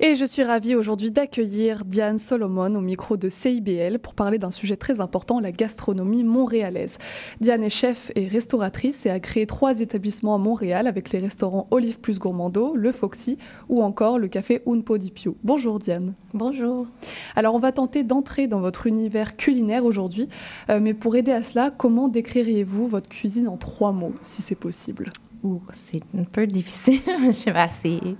[0.00, 4.50] Et je suis ravie aujourd'hui d'accueillir Diane Solomon au micro de CIBL pour parler d'un
[4.50, 6.98] sujet très important, la gastronomie montréalaise.
[7.40, 11.68] Diane est chef et restauratrice et a créé trois établissements à Montréal avec les restaurants
[11.70, 15.12] Olive Plus Gourmando, le Foxy ou encore le café Un Po di.
[15.44, 16.14] Bonjour Diane.
[16.32, 16.88] Bonjour.
[17.36, 20.28] Alors on va tenter d'entrer dans votre univers culinaire aujourd'hui,
[20.70, 24.56] euh, mais pour aider à cela, comment décririez-vous votre cuisine en trois mots, si c'est
[24.56, 25.12] possible?
[25.44, 28.16] Ouh, c'est un peu difficile, je vais essayer.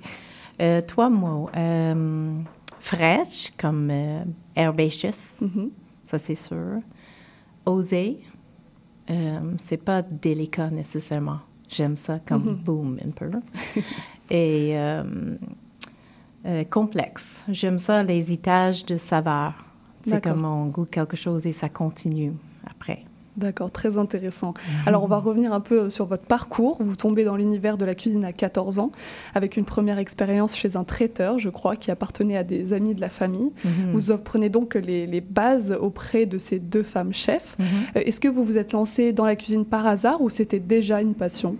[0.60, 1.48] Euh, trois mots.
[1.56, 2.32] Euh,
[2.80, 4.22] fraîche, comme euh,
[4.54, 5.40] herbaceous,
[6.04, 6.80] ça c'est sûr.
[7.66, 8.18] Osé,
[9.10, 11.38] euh, c'est pas délicat nécessairement.
[11.68, 12.54] J'aime ça comme Mhm.
[12.56, 13.30] boom un peu.
[14.30, 15.02] Et euh,
[16.70, 17.44] complexe.
[17.48, 19.54] J'aime ça, les étages de saveur.
[20.06, 22.32] C'est comme on goûte quelque chose et ça continue
[22.66, 23.02] après.
[23.36, 24.54] D'accord, très intéressant.
[24.86, 26.76] Alors on va revenir un peu sur votre parcours.
[26.80, 28.92] Vous tombez dans l'univers de la cuisine à 14 ans,
[29.34, 33.00] avec une première expérience chez un traiteur, je crois, qui appartenait à des amis de
[33.00, 33.50] la famille.
[33.64, 33.92] Mhm.
[33.92, 37.56] Vous apprenez donc les, les bases auprès de ces deux femmes chefs.
[37.58, 37.66] Mhm.
[37.96, 41.00] Euh, Est-ce que vous vous êtes lancé dans la cuisine par hasard ou c'était déjà
[41.00, 41.56] une passion?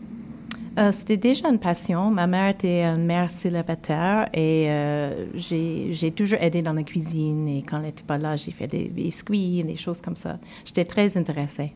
[0.79, 2.11] Euh, C'était déjà une passion.
[2.11, 7.47] Ma mère était une mère célibataire et euh, j'ai toujours aidé dans la cuisine.
[7.47, 10.39] Et quand elle n'était pas là, j'ai fait des biscuits, des choses comme ça.
[10.65, 11.73] J'étais très intéressée.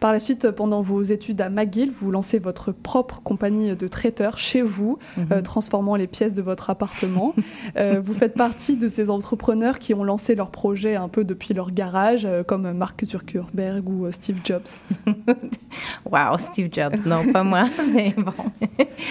[0.00, 4.38] Par la suite, pendant vos études à McGill, vous lancez votre propre compagnie de traiteurs
[4.38, 5.26] chez vous, Mhm.
[5.32, 7.34] euh, transformant les pièces de votre appartement.
[7.76, 11.52] Euh, vous faites partie de ces entrepreneurs qui ont lancé leur projet un peu depuis
[11.54, 14.62] leur garage, euh, comme Mark Zuckerberg ou Steve Jobs.
[16.10, 17.04] Wow, Steve Jobs.
[17.06, 18.32] Non, pas moi, mais bon.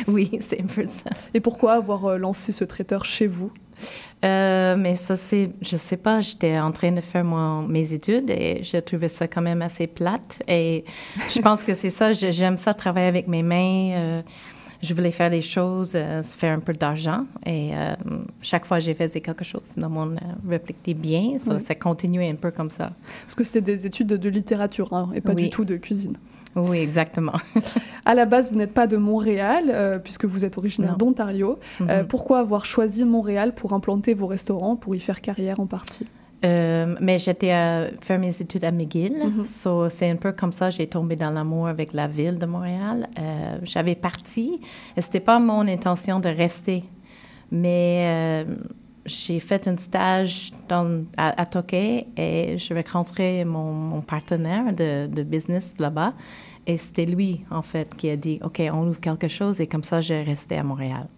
[0.07, 1.09] oui, c'est un peu ça.
[1.33, 3.51] Et pourquoi avoir lancé ce traiteur chez vous?
[4.25, 8.29] Euh, mais ça, c'est, je sais pas, j'étais en train de faire mon, mes études
[8.31, 10.41] et j'ai trouvé ça quand même assez plate.
[10.47, 10.83] Et
[11.33, 13.91] je pense que c'est ça, j'aime ça travailler avec mes mains.
[13.95, 14.21] euh,
[14.81, 17.25] je voulais faire des choses, euh, faire un peu d'argent.
[17.47, 17.95] Et euh,
[18.43, 21.39] chaque fois que j'ai fait quelque chose, monde euh, répliquait bien.
[21.39, 21.59] Ça, Ouais.
[21.59, 22.91] ça continuait un peu comme ça.
[23.23, 25.45] Parce que c'est des études de, de littérature hein, et pas Oui.
[25.45, 26.15] du tout de cuisine.
[26.57, 27.33] Oui, exactement.
[28.05, 31.59] À la base, vous n'êtes pas de Montréal, euh, puisque vous êtes originaire d'Ontario.
[31.81, 32.07] Euh, Mhm.
[32.07, 36.05] pourquoi avoir choisi Montréal pour implanter vos restaurants, pour y faire carrière en partie?
[36.45, 39.15] Euh, mais j'étais à faire mes études à McGill.
[39.45, 43.07] So, c'est un peu comme ça, j'ai tombé dans l'amour avec la ville de Montréal.
[43.19, 44.59] Euh, J'avais parti
[44.95, 46.83] et c'était pas mon intention de rester.
[47.51, 48.55] Mais euh,
[49.05, 51.77] j'ai fait un stage dans, à, à Tokyo
[52.17, 56.13] et je rencontré mon, mon partenaire de, de business là-bas.
[56.69, 59.61] Et c'était lui, en fait, qui a dit, OK, on ouvre quelque chose.
[59.61, 61.07] Et comme ça, j'ai resté à Montréal.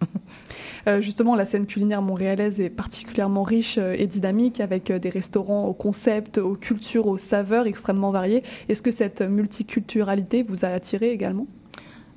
[0.86, 5.10] Euh, justement, la scène culinaire montréalaise est particulièrement riche euh, et dynamique, avec euh, des
[5.10, 8.42] restaurants aux concepts, aux cultures, aux saveurs extrêmement variées.
[8.66, 11.46] Est-ce que cette multiculturalité vous a attiré également?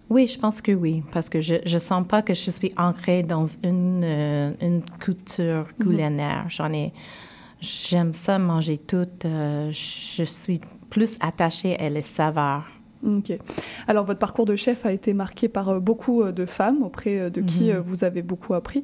[0.09, 3.21] Oui, je pense que oui, parce que je ne sens pas que je suis ancrée
[3.23, 5.85] dans une, euh, une culture Mhm.
[5.85, 6.45] culinaire.
[6.47, 6.93] J'en ai,
[7.59, 9.07] j'aime ça manger tout.
[9.25, 12.63] euh, je suis plus attachée à les saveurs.
[13.05, 13.37] Ok.
[13.87, 17.19] Alors, votre parcours de chef a été marqué par euh, beaucoup euh, de femmes auprès
[17.19, 17.79] euh, de qui Mhm.
[17.79, 18.83] vous avez beaucoup appris.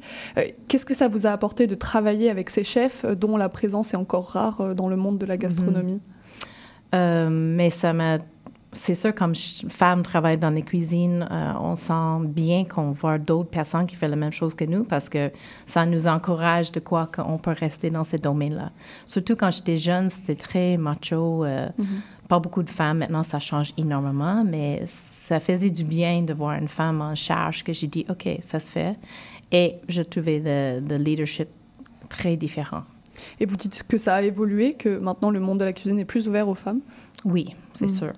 [0.68, 3.98] Qu'est-ce que ça vous a apporté de travailler avec ces chefs dont la présence est
[3.98, 6.02] encore rare dans le monde de la gastronomie?
[6.96, 8.18] Euh, mais ça m'a.
[8.72, 13.50] C'est sûr, comme femme travaille dans les cuisines, euh, on sent bien qu'on voit d'autres
[13.50, 15.32] personnes qui font la même chose que nous parce que
[15.66, 18.70] ça nous encourage de quoi qu'on peut rester dans ce domaine-là.
[19.08, 21.46] Surtout quand j'étais jeune, c'était très macho.
[21.46, 21.86] euh, Mhm.
[22.30, 23.00] Pas beaucoup de femmes.
[23.00, 27.64] Maintenant, ça change énormément, mais ça faisait du bien de voir une femme en charge
[27.64, 28.96] que j'ai dit, OK, ça se fait.
[29.52, 31.48] Et je trouvais le, le leadership
[32.08, 32.84] très différent.
[33.40, 36.06] Et vous dites que ça a évolué, que maintenant le monde de la cuisine est
[36.06, 36.80] plus ouvert aux femmes?
[37.26, 37.98] Oui, c'est Mhm.
[37.98, 38.14] sûr.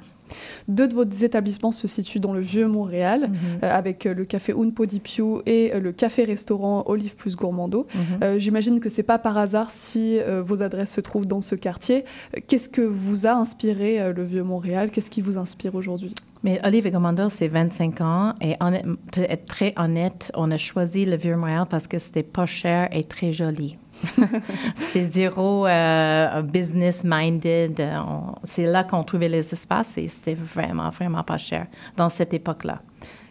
[0.67, 3.37] Deux de vos établissements se situent dans le vieux Montréal, Mhm.
[3.63, 7.35] euh, avec euh, le café Un Po di Piu et euh, le café-restaurant Olive plus
[7.35, 7.87] Gourmando.
[7.93, 8.01] Mhm.
[8.23, 11.55] Euh, J'imagine que c'est pas par hasard si euh, vos adresses se trouvent dans ce
[11.55, 12.05] quartier.
[12.47, 16.13] Qu'est-ce que vous a inspiré le vieux Montréal Qu'est-ce qui vous inspire aujourd'hui?
[16.43, 18.33] Mais Olive et Commando, c'est 25 ans.
[18.41, 18.85] Et honnête-
[19.29, 23.31] être très honnête, on a choisi le Vieux-Montréal parce que c'était pas cher et très
[23.31, 23.77] joli.
[24.75, 27.80] c'était zéro euh, business-minded.
[27.80, 27.99] Euh,
[28.43, 32.80] C'est là qu'on trouvait les espaces et c'était vraiment, vraiment pas cher dans cette époque-là.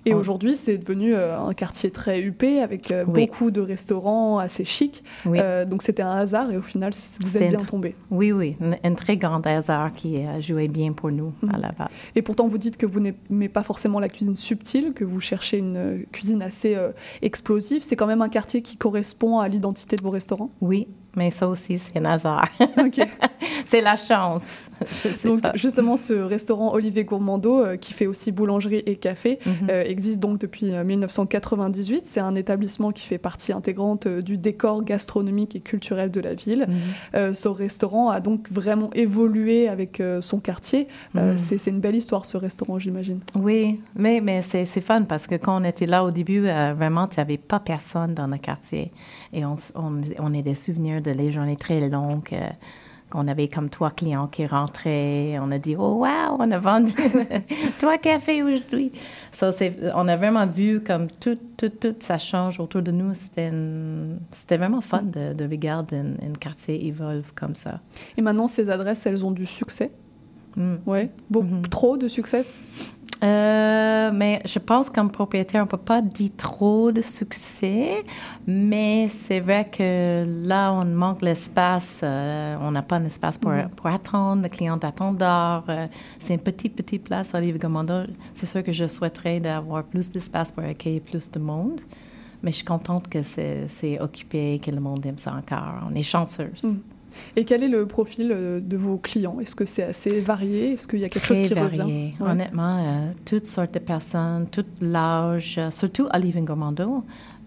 [0.07, 3.27] Et aujourd'hui, c'est devenu euh, un quartier très huppé, avec euh, Oui.
[3.27, 5.03] beaucoup de restaurants assez chics.
[5.27, 5.39] Oui.
[5.41, 7.95] Euh, donc c'était un hasard et au final, vous êtes bien tombé.
[8.11, 11.63] Oui, oui, un, un très grand hasard qui a joué bien pour nous à Mhm.
[11.63, 11.89] la base.
[12.15, 15.59] Et pourtant, vous dites que vous n'aimez pas forcément la cuisine subtile, que vous cherchez
[15.59, 16.91] une cuisine assez euh,
[17.23, 17.83] explosive.
[17.85, 20.51] C'est quand même un quartier qui correspond à l'identité de vos restaurants?
[20.63, 22.49] Oui, mais ça aussi, c'est un hasard.
[23.67, 24.70] C'est la chance.
[25.25, 25.53] Donc pas.
[25.55, 29.53] justement, ce restaurant Olivier Gourmando, euh, qui fait aussi boulangerie et café, Mhm.
[29.71, 32.03] euh, existe donc depuis euh, 1998.
[32.05, 36.35] C'est un établissement qui fait partie intégrante euh, du décor gastronomique et culturel de la
[36.35, 36.67] ville.
[36.69, 36.77] Mhm.
[37.15, 40.89] Euh, ce restaurant a donc vraiment évolué avec euh, son quartier.
[41.17, 41.39] Euh, Mhm.
[41.39, 43.21] c'est une belle histoire, ce restaurant, j'imagine.
[43.35, 47.07] Oui, mais, mais c'est fun parce que quand on était là au début, euh, vraiment,
[47.07, 48.91] tu n'avais pas personne dans le quartier.
[49.33, 52.35] Et on, on a des souvenirs de les journées très longues.
[53.11, 55.39] Qu'on avait comme trois clients qui rentraient.
[55.41, 56.93] On a dit, oh, wow, on a vendu
[57.79, 58.93] trois cafés aujourd'hui.
[59.33, 59.51] Ça,
[59.95, 63.13] on a vraiment vu comme tout, tout, tout, ça change autour de nous.
[63.15, 67.81] C'était vraiment fun de, de regarder un, un quartier évoluer comme ça.
[68.17, 69.91] Et maintenant, ces adresses, elles ont du succès.
[70.57, 70.75] Mm.
[70.87, 72.45] Ouais, beaucoup trop de succès.
[73.23, 78.05] Euh, mais je pense comme propriétaire, on peut pas dire trop de succès,
[78.47, 82.01] mais c'est vrai que là, on manque l'espace.
[82.03, 83.69] euh, on n'a pas d'espace pour, Mhm.
[83.77, 85.65] pour attendre, le client attend dehors.
[85.69, 85.87] euh,
[86.19, 88.05] c'est une petite, petite place à Livre-Gommando.
[88.35, 91.81] C'est sûr que je souhaiterais d'avoir plus d'espace pour accueillir plus de monde,
[92.43, 95.75] mais je suis contente que c'est c'est occupé, que le monde aime ça encore.
[95.91, 96.65] On est chanceuse.
[96.65, 96.79] Mm.
[97.37, 99.39] Et quel est le profil euh, de vos clients?
[99.41, 100.73] Est-ce que c'est assez varié?
[100.73, 101.81] Est-ce qu'il y a quelque Très chose qui varié.
[101.83, 102.13] revient?
[102.21, 102.31] Ouais.
[102.31, 106.19] Honnêtement, euh, toutes sortes de personnes, tout l'âge, euh, surtout à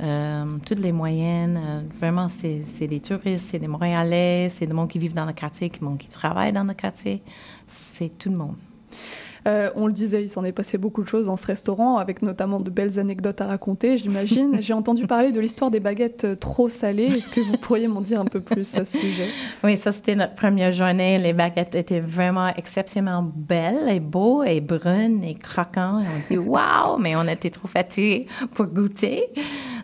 [0.02, 1.58] euh, toutes les moyennes.
[1.58, 5.34] euh, vraiment, c'est des touristes, c'est des Montréalais, c'est des gens qui vivent dans le
[5.34, 7.22] quartier, qui, qui travaillent dans le quartier.
[7.68, 8.56] C'est tout le monde.
[9.48, 12.22] Euh, on le disait, il s'en est passé beaucoup de choses dans ce restaurant, avec
[12.22, 14.58] notamment de belles anecdotes à raconter, j'imagine.
[14.62, 17.06] J'ai entendu parler de l'histoire des baguettes euh, trop salées.
[17.06, 19.28] Est-ce que vous pourriez m'en dire un peu plus à ce sujet?
[19.64, 21.18] Oui, ça, c'était notre première journée.
[21.18, 26.04] Les baguettes étaient vraiment exceptionnellement belles et beaux et brunes et croquantes.
[26.04, 29.26] Et on dit «Wow!» Mais on était trop fatigués pour goûter.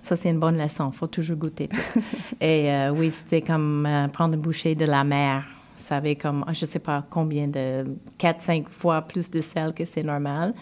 [0.01, 0.89] Ça, c'est une bonne leçon.
[0.93, 1.67] Il faut toujours goûter.
[1.67, 2.01] tout.
[2.41, 5.43] et euh, oui, c'était comme euh, prendre une bouchée de la mer.
[5.79, 7.83] Ça avait comme, je ne sais pas combien de,
[8.19, 10.53] 4-5 fois plus de sel que c'est normal.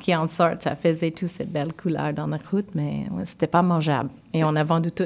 [0.00, 0.62] qui en sortent.
[0.62, 4.10] Ça faisait toute cette belle couleur dans la croûte, mais ouais, c'était pas mangeable.
[4.34, 5.04] Et on a vendu tout.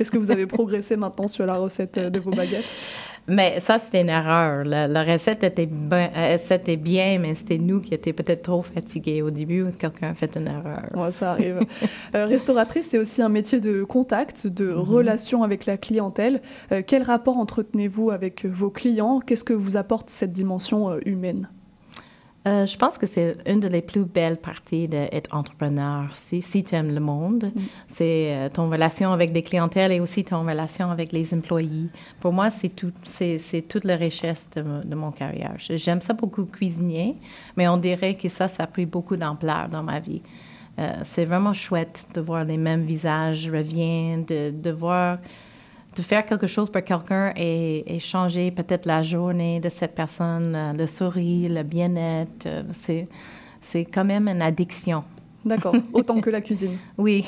[0.00, 2.64] Est-ce que vous avez progressé maintenant sur la recette euh, de vos baguettes?
[3.28, 4.64] Mais ça, c'était une erreur.
[4.64, 9.22] La, la recette était, ben, euh, bien, mais c'était nous qui étions peut-être trop fatigués
[9.22, 9.64] au début.
[9.78, 10.88] Quelqu'un a fait une erreur.
[10.94, 11.60] Ouais, ça arrive.
[12.14, 16.42] Euh, restauratrice, c'est aussi un métier de contact, de relation avec la clientèle.
[16.70, 19.20] Euh, quel rapport entretenez-vous avec vos clients?
[19.20, 21.48] Qu'est-ce que vous apporte cette dimension humaine?
[22.44, 26.08] Euh, je pense que c'est une des plus belles parties d'être entrepreneur.
[26.12, 27.52] Si, si tu aimes le monde,
[27.86, 31.86] c'est euh, ton relation avec des clientèles et aussi ton relation avec les employés.
[32.18, 35.54] Pour moi, c'est tout, c'est, c'est toute la richesse de, mo- de mon carrière.
[35.58, 37.14] J'aime ça beaucoup cuisiner,
[37.56, 40.22] mais on dirait que ça, ça a pris beaucoup d'ampleur dans ma vie.
[40.80, 45.18] Euh, c'est vraiment chouette de voir les mêmes visages reviennent, de, de voir
[45.96, 50.54] de faire quelque chose pour quelqu'un et, et changer peut-être la journée de cette personne,
[50.54, 53.08] euh, le sourire, le bien-être, euh, c'est,
[53.60, 55.04] c'est quand même une addiction.
[55.44, 56.76] D'accord, autant que la cuisine.
[56.98, 57.24] Oui.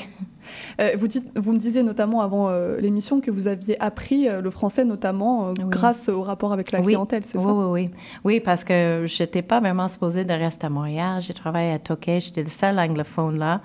[0.79, 4.41] Euh, vous, dites, vous me disiez notamment avant euh, l'émission que vous aviez appris euh,
[4.41, 6.93] le français, notamment grâce au rapport avec la oui.
[6.93, 7.53] clientèle, c'est oui, ça?
[7.53, 7.91] Oui, oui,
[8.23, 8.39] oui.
[8.39, 11.21] parce que je n'étais pas vraiment supposée de rester à Montréal.
[11.21, 13.61] J'ai travaillé à Tokyo, j'étais le seul anglophone là.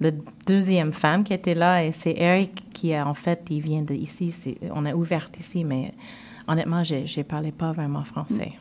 [0.00, 0.10] La
[0.46, 3.94] deuxième femme qui était là, et c'est Eric qui, a, en fait, il vient de
[3.94, 4.30] ici.
[4.30, 5.92] C'est- On a ouvert ici, mais
[6.46, 8.52] honnêtement, je ne parlais pas vraiment français.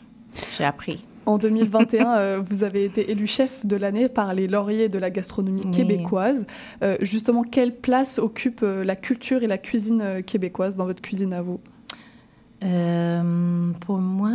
[0.57, 1.03] J'ai appris.
[1.27, 5.09] En 2021, euh, vous avez été élu chef de l'année par les lauriers de la
[5.09, 5.71] gastronomie Oui.
[5.71, 6.45] québécoise.
[6.83, 11.33] Euh, justement, quelle place occupe euh, la culture et la cuisine québécoise dans votre cuisine
[11.33, 11.59] à vous?
[13.81, 14.31] Pour moi,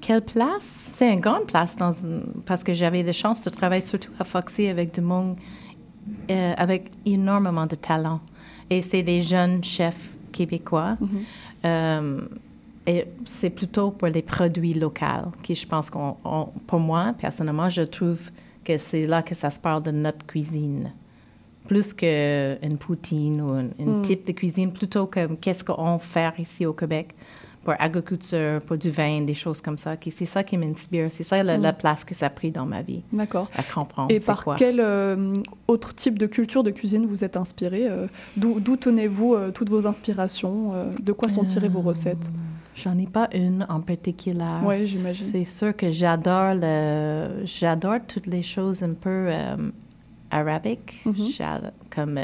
[0.00, 0.86] quelle place?
[0.92, 1.90] C'est une grande place dans
[2.46, 5.36] parce que j'avais la chance de travailler surtout à Foxy avec du monde
[6.30, 8.20] euh, avec énormément de talent.
[8.70, 10.96] Et c'est des jeunes chefs québécois.
[11.64, 12.20] Euh,
[12.86, 17.68] et c'est plutôt pour les produits locaux qui, je pense qu'on, on- pour moi, personnellement,
[17.70, 18.30] je trouve
[18.64, 20.90] que c'est là que ça se parle de notre cuisine.
[21.66, 24.02] Plus qu'une poutine ou un Mm.
[24.02, 27.14] type de cuisine, plutôt que qu'est-ce qu'on fait ici au Québec
[27.68, 29.94] pour agriculture, pour du vin, des choses comme ça.
[30.10, 31.08] C'est ça qui m'inspire.
[31.10, 31.62] C'est ça la, Mm.
[31.62, 33.02] la place que ça a pris dans ma vie.
[33.12, 33.50] D'accord.
[33.54, 34.10] À comprendre.
[34.10, 34.54] Et par quoi.
[34.56, 35.34] quel euh,
[35.66, 38.06] autre type de culture de cuisine vous êtes inspiré euh,
[38.38, 42.30] D'où tenez-vous euh, toutes vos inspirations De quoi sont tirées vos recettes?
[42.74, 44.38] J'en ai pas une en particulier.
[44.64, 45.26] Ouais, j'imagine.
[45.26, 49.28] C'est sûr que j'adore le, j'adore toutes les choses un peu
[50.30, 51.70] arabiques, Mm-hmm.
[51.94, 52.18] Comme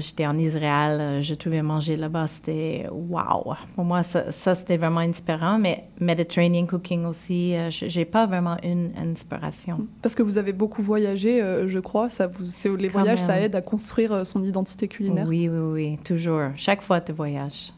[0.00, 3.54] j'étais en Israël, euh, je trouvais manger là-bas, c'était wow.
[3.74, 8.56] Pour moi, ça, ça, c'était vraiment inspirant, mais Mediterranean cooking aussi, euh, j'ai pas vraiment
[8.62, 9.86] une inspiration.
[10.02, 12.08] Parce que vous avez beaucoup voyagé, euh, je crois.
[12.08, 12.44] Ça vous,
[12.76, 15.26] les Quand voyages, ça aide à construire son identité culinaire.
[15.28, 16.50] Oui, oui, oui, toujours.
[16.56, 17.72] Chaque fois que tu voyages,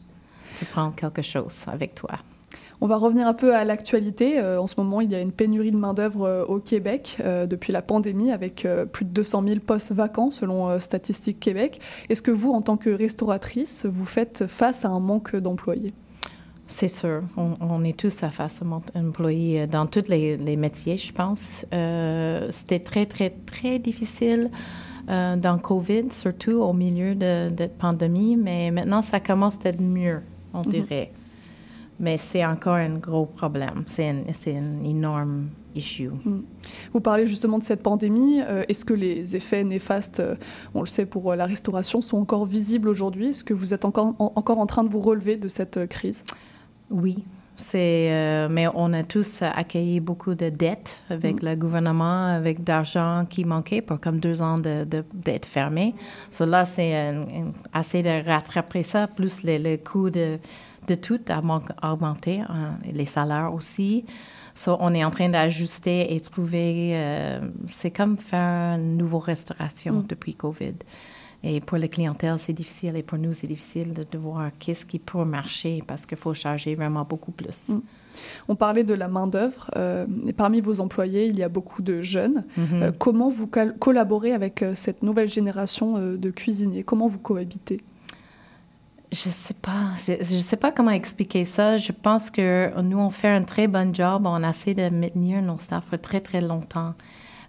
[0.57, 2.11] tu prends quelque chose avec toi.
[2.81, 4.39] On va revenir un peu à l'actualité.
[4.39, 7.45] Euh, en ce moment, il y a une pénurie de main-d'œuvre euh, au Québec euh,
[7.45, 11.81] depuis la pandémie, avec plus de 200 000 postes vacants selon Statistique Québec.
[12.09, 15.93] Est-ce que vous, en tant que restauratrice, vous faites face à un manque d'employés?
[16.71, 17.21] C'est sûr.
[17.35, 20.97] On, on est tous à face à mon employé euh, dans tous les, les métiers,
[20.99, 21.65] je pense.
[21.73, 24.51] Euh, C'était très, très, très difficile
[25.09, 29.69] euh, dans COVID, surtout au milieu de, de la pandémie, mais maintenant, ça commence à
[29.69, 30.21] être mieux,
[30.53, 30.69] on Mhm.
[30.69, 31.11] dirait.
[31.99, 33.83] Mais c'est encore un gros problème.
[33.87, 36.09] C'est un, c'est un énorme issue.
[36.23, 36.39] Mm.
[36.93, 38.41] Vous parlez justement de cette pandémie.
[38.41, 40.35] Euh, Est-ce que les effets néfastes, euh,
[40.73, 43.29] on le sait pour euh, la restauration, sont encore visibles aujourd'hui?
[43.29, 46.23] Est-ce que vous êtes encore en, encore en train de vous relever de cette crise?
[46.89, 47.23] Oui,
[47.57, 53.25] c'est, euh, mais on a tous accueilli beaucoup de dettes avec le gouvernement, avec d'argent
[53.29, 55.93] qui manquait pour comme deux ans de, de- d'être fermé.
[56.31, 57.13] So là, c'est
[57.77, 60.37] essayer de rattraper ça, plus le, le coût de,
[60.89, 61.39] de tout a
[61.93, 64.05] augmenté, hein, les salaires aussi.
[64.55, 67.39] So, on est en train d'ajuster et trouver, euh,
[67.77, 70.05] c'est comme faire une nouvelle restauration Mm.
[70.11, 70.77] depuis COVID.
[71.43, 72.93] Et pour la clientèle, c'est difficile.
[72.97, 76.33] Et pour nous, c'est difficile de, de voir qu'est-ce qui peut marcher parce qu'il faut
[76.33, 77.69] charger vraiment beaucoup plus.
[77.69, 77.81] Mm.
[78.49, 79.63] On parlait de la main-d'œuvre.
[79.77, 82.43] euh, parmi vos employés, il y a beaucoup de jeunes.
[82.57, 82.65] Mhm.
[82.83, 85.87] Euh, comment vous col- collaborez avec euh, cette nouvelle génération
[86.25, 86.83] de cuisiniers?
[86.83, 87.79] Comment vous cohabitez?
[89.11, 89.95] Je sais pas.
[89.97, 91.77] Je, je sais pas comment expliquer ça.
[91.77, 94.23] Je pense que nous, on fait un très bon job.
[94.25, 96.93] On essaie de maintenir nos staff pour très, très longtemps.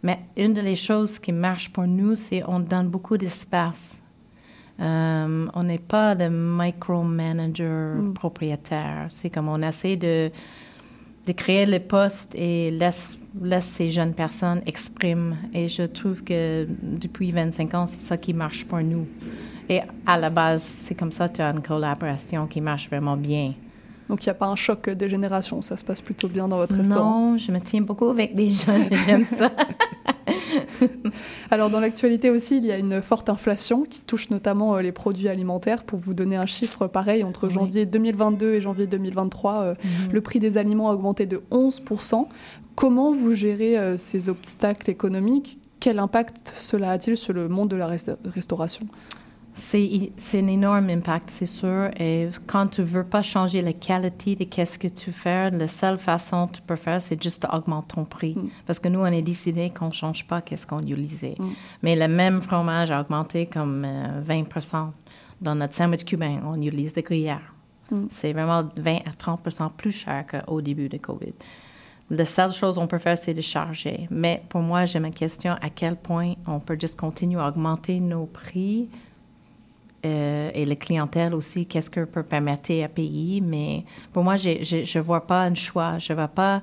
[0.02, 3.96] Mais une des choses qui marche pour nous, c'est qu'on donne beaucoup d'espace.
[4.80, 8.14] Euh, on n'est pas de micromanager Mm.
[8.14, 9.06] propriétaire.
[9.10, 10.30] C'est comme on essaie de,
[11.26, 15.34] de créer le poste et laisse, laisse ces jeunes personnes exprimer.
[15.54, 19.06] Et je trouve que depuis 25 ans, c'est ça qui marche pour nous.
[19.68, 23.16] Et à la base, c'est comme ça que tu as une collaboration qui marche vraiment
[23.16, 23.54] bien.
[24.10, 26.56] Donc il n'y a pas un choc des générations, ça se passe plutôt bien dans
[26.58, 29.50] votre restaurant Non, je me tiens beaucoup avec des jeunes, j'aime ça.
[31.50, 34.92] Alors dans l'actualité aussi, il y a une forte inflation qui touche notamment euh, les
[34.92, 35.84] produits alimentaires.
[35.84, 40.12] Pour vous donner un chiffre pareil, entre janvier 2022 et janvier 2023, euh, Mhm.
[40.12, 42.28] le prix des aliments a augmenté de 11%.
[42.74, 45.58] Comment vous gérez euh, ces obstacles économiques?
[45.80, 48.86] Quel impact cela a-t-il sur le monde de la resta- restauration?
[49.54, 51.90] C'est un énorme impact, c'est sûr.
[51.98, 55.98] Et quand tu veux pas changer la qualité de qu'est-ce que tu fais, la seule
[55.98, 58.36] façon que tu peux faire, c'est juste augmenter ton prix.
[58.66, 61.36] Parce que nous, on a décidé qu'on change pas qu'est-ce qu'on utilisait.
[61.82, 64.92] Mais le même fromage a augmenté comme euh, 20%
[65.40, 67.54] Dans notre sandwich cubain, on utilise des gruyères.
[67.90, 68.06] Mm.
[68.08, 71.32] C'est vraiment 20 à 30% plus cher qu'au début de COVID.
[72.10, 74.08] La seule chose qu'on peut faire, c'est de charger.
[74.10, 78.00] Mais pour moi, j'ai ma question à quel point on peut juste continuer à augmenter
[78.00, 78.88] nos prix
[80.04, 83.40] euh, et la clientèle aussi, qu'est-ce qu'on peut permettre à payer.
[83.40, 85.98] Mais pour moi, je ne vois pas un choix.
[85.98, 86.62] Je ne vais pas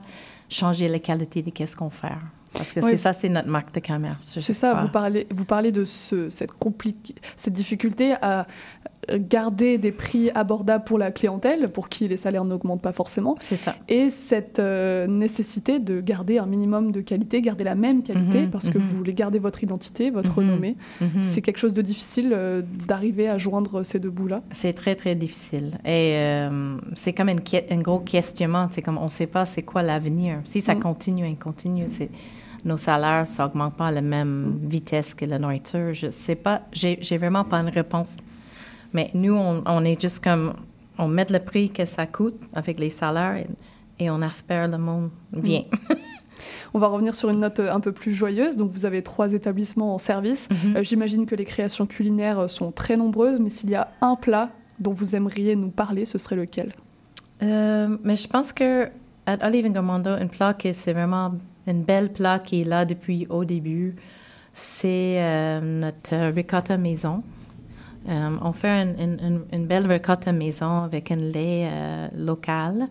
[0.49, 2.13] changer la qualité de qu'est-ce qu'on fait.
[2.53, 2.89] Parce que Oui.
[2.91, 4.39] c'est ça, c'est notre marque de commerce.
[4.39, 4.81] C'est ça, crois.
[4.83, 6.51] vous parlez, vous parlez de ce, cette,
[7.35, 8.47] cette difficulté à
[9.16, 13.36] garder des prix abordables pour la clientèle, pour qui les salaires n'augmentent pas forcément.
[13.39, 13.76] C'est ça.
[13.88, 18.51] Et cette euh, nécessité de garder un minimum de qualité, garder la même qualité, Mhm,
[18.51, 18.84] parce que mhm.
[18.84, 20.76] vous voulez garder votre identité, votre Mhm, renommée.
[21.22, 24.41] C'est quelque chose de difficile euh, d'arriver à joindre ces deux bouts-là.
[24.51, 25.72] C'est très, très difficile.
[25.86, 27.39] Et euh, c'est comme une
[27.70, 28.68] un gros questionnement.
[28.72, 30.39] C'est comme on ne sait pas c'est quoi l'avenir.
[30.43, 30.80] Si ça Mm.
[30.82, 32.10] continue et continue, c'est,
[32.66, 34.68] nos salaires, ça n'augmente pas à la même Mm.
[34.68, 35.93] vitesse que la nourriture.
[35.93, 36.62] Je sais pas.
[36.74, 38.18] J'ai, j'ai vraiment pas une réponse.
[38.93, 40.53] Mais nous, on, on est juste comme.
[40.99, 43.47] On met le prix que ça coûte avec les salaires et,
[44.03, 45.63] et on espère le monde vient.
[46.73, 48.57] On va revenir sur une note un peu plus joyeuse.
[48.57, 50.49] Donc, vous avez trois établissements en service.
[50.51, 50.75] Mhm.
[50.75, 54.15] Euh, J'imagine que les créations culinaires euh, sont très nombreuses, mais s'il y a un
[54.15, 56.71] plat dont vous aimeriez nous parler, ce serait lequel?
[57.41, 58.89] Euh, mais je pense que
[59.25, 61.33] à Olive and Gourmando, un plat que c'est vraiment
[61.67, 63.95] une belle plat qui est là depuis au début,
[64.53, 67.23] c'est euh, notre ricotta maison.
[68.08, 72.88] Euh, on fait une, belle ricotta maison avec un lait euh, local.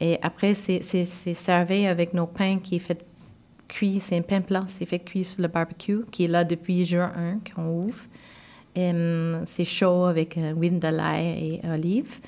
[0.00, 3.04] Et après, c'est servi avec nos pains qui fait
[3.68, 4.00] cuit.
[4.00, 7.12] C'est un pain plat, c'est fait cuit sur le barbecue, qui est là depuis juin
[7.16, 8.00] 1 qu'on ouvre.
[8.76, 12.18] Hum, c'est chaud avec euh, huile de l'ail et olive.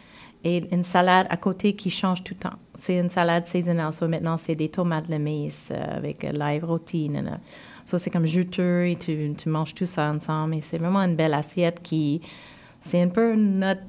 [0.44, 2.56] Et une salade à côté qui change tout le temps.
[2.74, 3.92] C'est une salade saisonnelle.
[3.92, 7.10] So maintenant, c'est des tomates de maïs euh, avec l'ail rôti.
[7.84, 10.54] So c'est comme juteux et tu, tu manges tout ça ensemble.
[10.54, 12.20] Et c'est vraiment une belle assiette qui.
[12.80, 13.82] C'est un peu notre.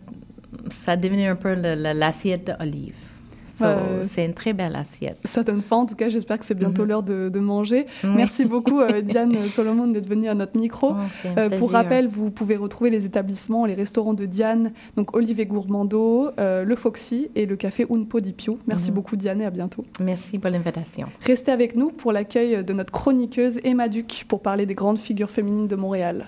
[0.69, 3.12] Ça devenu un peu l'assiette d'olive.
[3.55, 5.17] So, Euh, c'est une très belle assiette.
[5.25, 6.87] Ça donne faim, en tout cas, j'espère que c'est bientôt Mhm.
[6.87, 7.85] l'heure de, de manger.
[8.03, 8.09] Oui.
[8.15, 10.93] Merci beaucoup, euh, Diane Solomon, d'être venue à notre micro.
[10.93, 15.45] Oh, Euh, pour rappel, vous pouvez retrouver les établissements, les restaurants de Diane, donc Olivier
[15.45, 18.57] Gourmando, euh, le Foxy et le café Un Po di Più.
[18.65, 18.95] Merci Mhm.
[18.95, 19.83] beaucoup, Diane, et à bientôt.
[19.99, 21.07] Merci pour l'invitation.
[21.21, 25.29] Restez avec nous pour l'accueil de notre chroniqueuse Emma Duc pour parler des grandes figures
[25.29, 26.25] féminines de Montréal.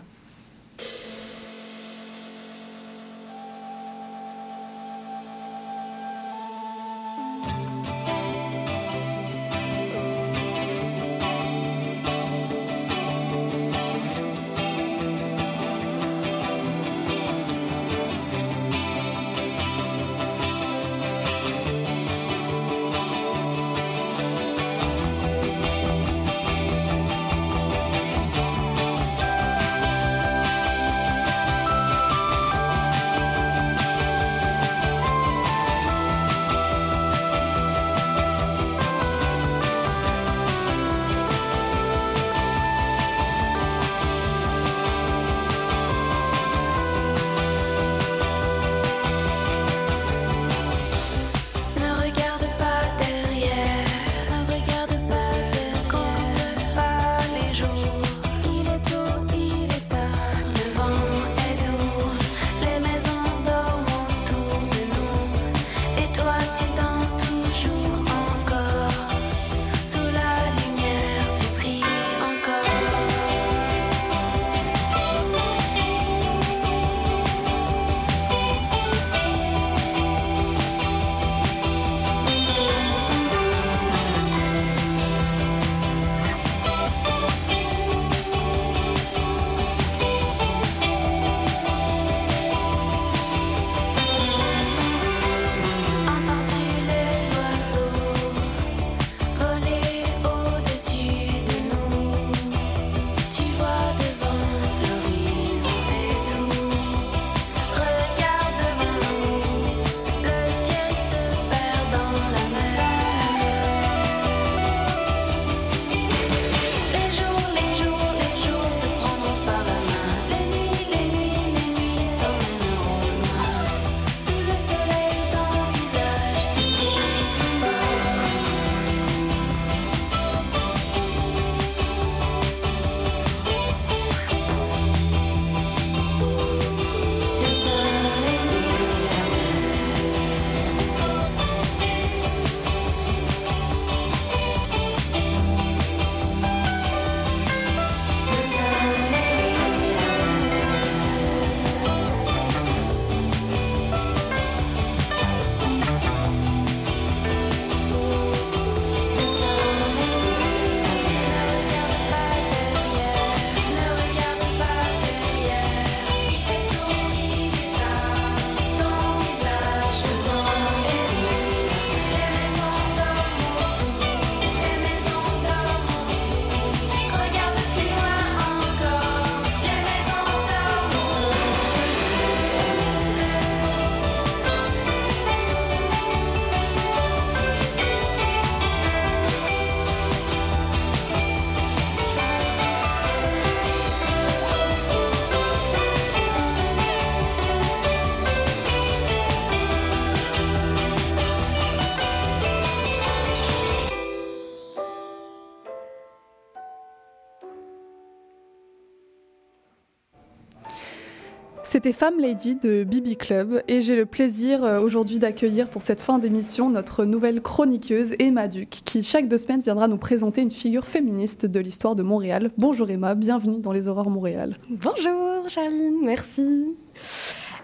[211.85, 216.01] C'était Femme Lady de Bibi Club et j'ai le plaisir euh, aujourd'hui d'accueillir pour cette
[216.01, 220.49] fin d'émission notre nouvelle chroniqueuse Emma Duc qui chaque deux semaines viendra nous présenter une
[220.49, 222.49] figure féministe de l'histoire de Montréal.
[222.57, 224.57] Bonjour Emma, bienvenue dans les Aurores Montréal.
[224.67, 226.75] Bonjour Charline, merci.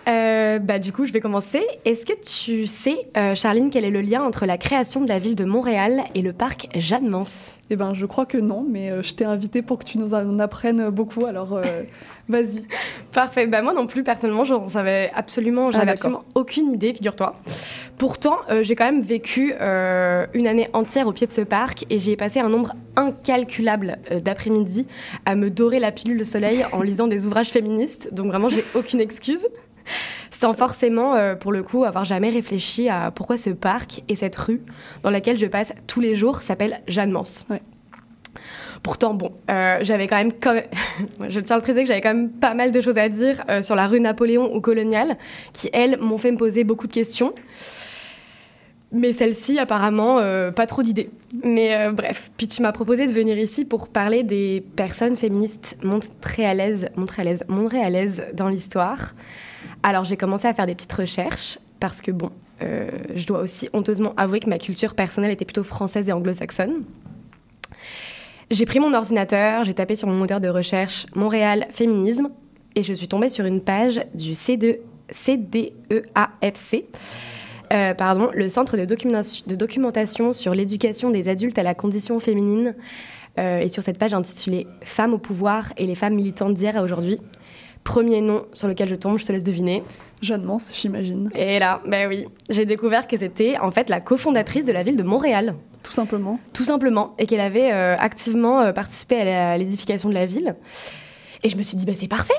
[0.08, 1.62] Euh, bah, du coup, je vais commencer.
[1.86, 5.20] Est-ce que tu sais, euh, Charline, quel est le lien entre la création de la
[5.20, 9.04] ville de Montréal et le parc Jeanne-Mance Eh ben, je crois que non, mais euh,
[9.04, 11.60] je t'ai invité pour que tu nous en apprennes beaucoup, alors
[12.30, 12.66] vas-y.
[13.14, 13.45] Parfait.
[13.45, 15.93] Bah, moi non plus, personnellement, j'en savais absolument, Ah, j'avais d'accord.
[15.93, 17.36] absolument aucune idée, figure-toi.
[17.99, 22.10] Pourtant, j'ai quand même vécu une année entière au pied de ce parc et j'y
[22.10, 24.88] ai passé un nombre incalculable d'après-midi
[25.28, 28.12] à me dorer la pilule de soleil en lisant des ouvrages féministes.
[28.12, 29.47] Donc vraiment, j'ai aucune excuse.
[30.32, 34.36] Sans forcément, euh, pour le coup, avoir jamais réfléchi à pourquoi ce parc et cette
[34.36, 34.62] rue
[35.04, 37.46] dans laquelle je passe tous les jours s'appelle Jeanne-Mance.
[38.84, 40.66] Pourtant, bon, euh, j'avais quand même, quand même-
[41.30, 43.44] je tiens à le préciser que j'avais quand même pas mal de choses à dire
[43.50, 45.18] euh, sur la rue Napoléon ou Coloniale,
[45.54, 47.34] qui, elles, m'ont fait me poser beaucoup de questions.
[48.94, 51.10] Mais celle-ci, apparemment, euh, pas trop d'idées.
[51.44, 56.89] Mais bref, puis tu m'as proposé de venir ici pour parler des personnes féministes montréalaises,
[56.96, 59.14] montréalaises, montréalaises dans l'histoire.
[59.84, 62.29] Alors j'ai commencé à faire des petites recherches parce que bon,
[62.61, 66.84] euh, je dois aussi honteusement avouer que ma culture personnelle était plutôt française et anglo-saxonne.
[68.51, 72.29] J'ai pris mon ordinateur, j'ai tapé sur mon moteur de recherche Montréal féminisme
[72.75, 74.77] et je suis tombée sur une page du C2,
[75.09, 76.86] CDEAFC,
[77.73, 82.19] euh, pardon, le Centre de, documentation- de documentation sur l'éducation des adultes à la condition
[82.19, 82.75] féminine.
[83.39, 86.84] Euh, et sur cette page intitulée Femmes au pouvoir et les femmes militantes d'hier à
[86.84, 87.17] aujourd'hui.
[87.84, 89.84] Premier nom sur lequel je tombe, je te laisse deviner.
[90.21, 91.32] Jeanne Mance, j'imagine.
[91.36, 94.95] Et là, ben oui, j'ai découvert que c'était en fait la cofondatrice de la ville
[94.95, 95.55] de Montréal.
[95.84, 96.39] Tout simplement.
[96.53, 97.15] Tout simplement.
[97.17, 100.55] Et qu'elle avait euh, activement euh, participé à l'édification de la ville.
[101.43, 102.36] Et je me suis dit, bah, c'est parfait.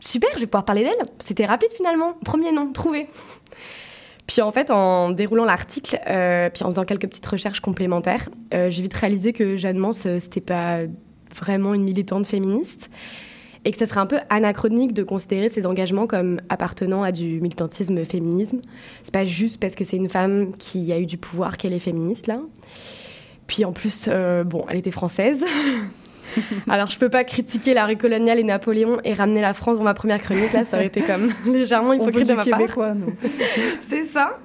[0.00, 1.02] Super, je vais pouvoir parler d'elle.
[1.18, 2.12] C'était rapide finalement.
[2.24, 3.08] Premier nom, trouvé.
[4.26, 8.82] Puis en fait, en déroulant l'article, euh, puis en faisant quelques petites recherches complémentaires, j'ai
[8.82, 10.78] vite réalisé que Jeanne Mance, euh, c'était pas
[11.34, 12.90] vraiment une militante féministe
[13.64, 17.40] et que ça serait un peu anachronique de considérer ses engagements comme appartenant à du
[17.40, 18.60] militantisme féminisme.
[19.02, 21.78] C'est pas juste parce que c'est une femme qui a eu du pouvoir qu'elle est
[21.78, 22.40] féministe là.
[23.46, 25.44] Puis en plus, euh, bon, elle était française.
[26.68, 29.84] Alors je peux pas critiquer la rue coloniale et Napoléon et ramener la France dans
[29.84, 32.44] ma première chronique là, ça aurait été comme légèrement On veut hypocrite de du ma
[32.44, 32.58] part.
[32.58, 32.94] québécois.
[33.82, 34.38] C'est ça.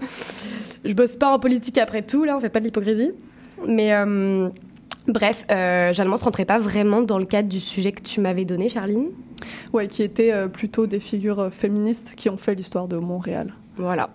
[0.83, 3.11] Je bosse pas en politique après tout, là, on fait pas de l'hypocrisie.
[3.67, 4.49] Mais euh,
[5.09, 8.45] bref, euh, Jeanne Mance rentrait pas vraiment dans le cadre du sujet que tu m'avais
[8.45, 9.09] donné, Charline.
[9.73, 13.53] Ouais, qui étaient euh, plutôt des figures euh, féministes qui ont fait l'histoire de Montréal.
[13.77, 14.09] Voilà.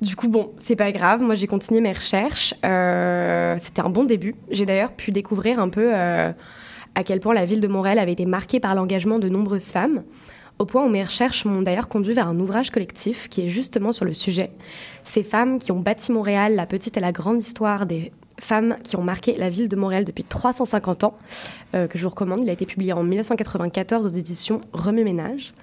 [0.00, 1.20] Du coup, bon, c'est pas grave.
[1.22, 2.54] Moi, j'ai continué mes recherches.
[2.64, 4.34] Euh, C'était un bon début.
[4.50, 6.32] J'ai d'ailleurs pu découvrir un peu euh,
[6.94, 10.02] à quel point la ville de Montréal avait été marquée par l'engagement de nombreuses femmes.
[10.58, 13.92] Au point où mes recherches m'ont d'ailleurs conduit vers un ouvrage collectif qui est justement
[13.92, 14.50] sur le sujet.
[15.04, 18.96] Ces femmes qui ont bâti Montréal, la petite et la grande histoire des femmes qui
[18.96, 21.16] ont marqué la ville de Montréal depuis 350 ans,
[21.74, 22.40] euh, que je vous recommande.
[22.42, 25.54] Il a été publié en 1994 aux éditions Remue Ménage.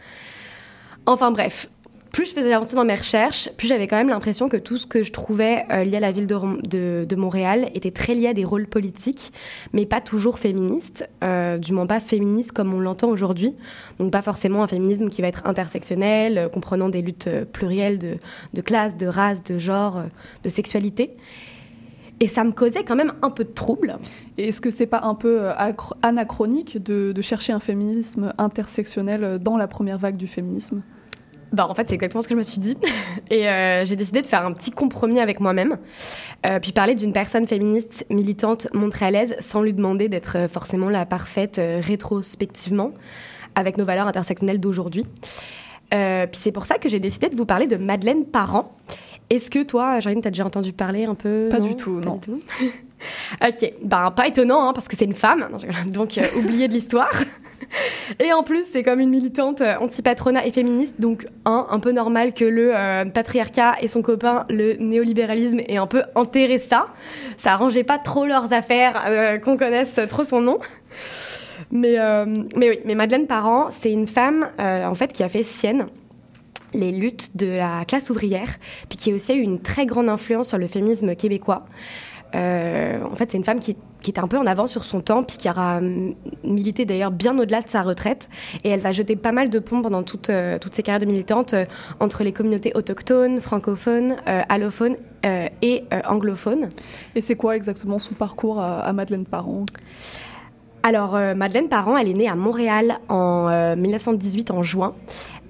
[1.06, 1.70] Enfin bref,
[2.12, 4.88] plus je faisais avancer dans mes recherches, plus j'avais quand même l'impression que tout ce
[4.88, 8.46] que je trouvais euh, lié à la ville de, Montréal était très lié à des
[8.46, 9.32] rôles politiques,
[9.74, 13.54] mais pas toujours féministes, euh, du moins pas féministes comme on l'entend aujourd'hui.
[14.00, 18.98] Donc pas forcément un féminisme qui va être intersectionnel, comprenant des luttes plurielles de, classe,
[18.98, 20.02] de race, de genre,
[20.44, 21.12] de sexualité.
[22.20, 23.98] Et ça me causait quand même un peu de trouble.
[24.38, 25.54] Et est-ce que c'est pas un peu euh,
[26.02, 30.82] anachronique de, de chercher un féminisme intersectionnel euh, dans la première vague du féminisme?
[31.54, 32.76] Bah, en fait, c'est exactement ce que je me suis dit.
[33.32, 35.78] Et euh, j'ai décidé de faire un petit compromis avec moi-même,
[36.46, 41.60] euh, puis parler d'une personne féministe militante montréalaise sans lui demander d'être forcément la parfaite
[41.60, 42.92] euh, rétrospectivement
[43.56, 45.06] avec nos valeurs intersectionnelles d'aujourd'hui.
[45.94, 48.76] Euh, puis c'est pour ça que j'ai décidé de vous parler de Madeleine Parent.
[49.30, 51.50] Est-ce que toi, Jarine, t'as déjà entendu parler un peu?
[51.52, 51.68] Pas non?
[51.68, 52.16] du tout, Pas non.
[52.16, 52.40] du tout.
[53.46, 55.92] ok, ben pas étonnant, hein, parce que c'est une femme, rigole.
[55.92, 57.12] donc euh, oublié de l'histoire.
[58.20, 61.92] Et en plus, c'est comme une militante euh, anti-patronat et féministe, donc un, un peu
[61.92, 66.88] normal que le euh, patriarcat et son copain, le néolibéralisme, aient un peu enterré ça.
[67.38, 70.60] Ça arrangeait pas trop leurs affaires euh, qu'on connaisse trop son nom.
[71.70, 71.98] Mais,
[72.56, 75.88] mais oui, mais Madeleine Parent, c'est une femme en fait qui a fait sienne
[76.78, 78.58] les luttes de la classe ouvrière,
[78.90, 81.66] puis qui a aussi eu une très grande influence sur le féminisme québécois.
[82.36, 85.02] Euh, en fait, c'est une femme qui, qui était un peu en avance sur son
[85.02, 86.14] temps, puis qui aura hum,
[86.44, 88.30] milité d'ailleurs bien au-delà de sa retraite.
[88.64, 91.06] Et elle va jeter pas mal de ponts pendant toute, euh, toutes ses carrières de
[91.06, 91.66] militante euh,
[92.00, 96.70] entre les communautés autochtones, francophones, euh, allophones euh, et euh, anglophones.
[97.16, 99.66] Et c'est quoi exactement son parcours à, à Madeleine Parent?
[100.88, 104.94] Alors, euh, Madeleine Parent, elle est née à Montréal en euh, 1918, en juin.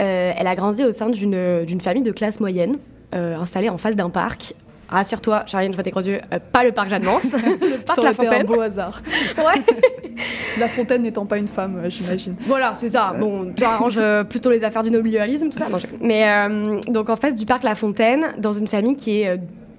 [0.02, 2.78] Euh, elle a grandi au sein d'une d'une famille de classe moyenne,
[3.14, 4.56] euh, installée en face d'un parc.
[4.90, 8.12] Rassure-toi, Charline, je vois tes gros yeux, euh, pas le parc Jeanne-Mance, le parc La
[8.12, 8.46] été un Fontaine.
[8.48, 9.00] beau hasard.
[9.38, 9.62] Ouais.
[10.58, 12.36] La Fontaine n'étant pas une femme, euh, j'imagine.
[12.48, 13.14] Voilà, c'est ça.
[13.20, 15.70] Bon, ça arrange euh, plutôt les affaires du nobilialisme, tout ça.
[15.70, 19.22] Non, je- Mais euh, donc en face du parc La Fontaine, dans une famille qui
[19.22, 19.38] est, euh,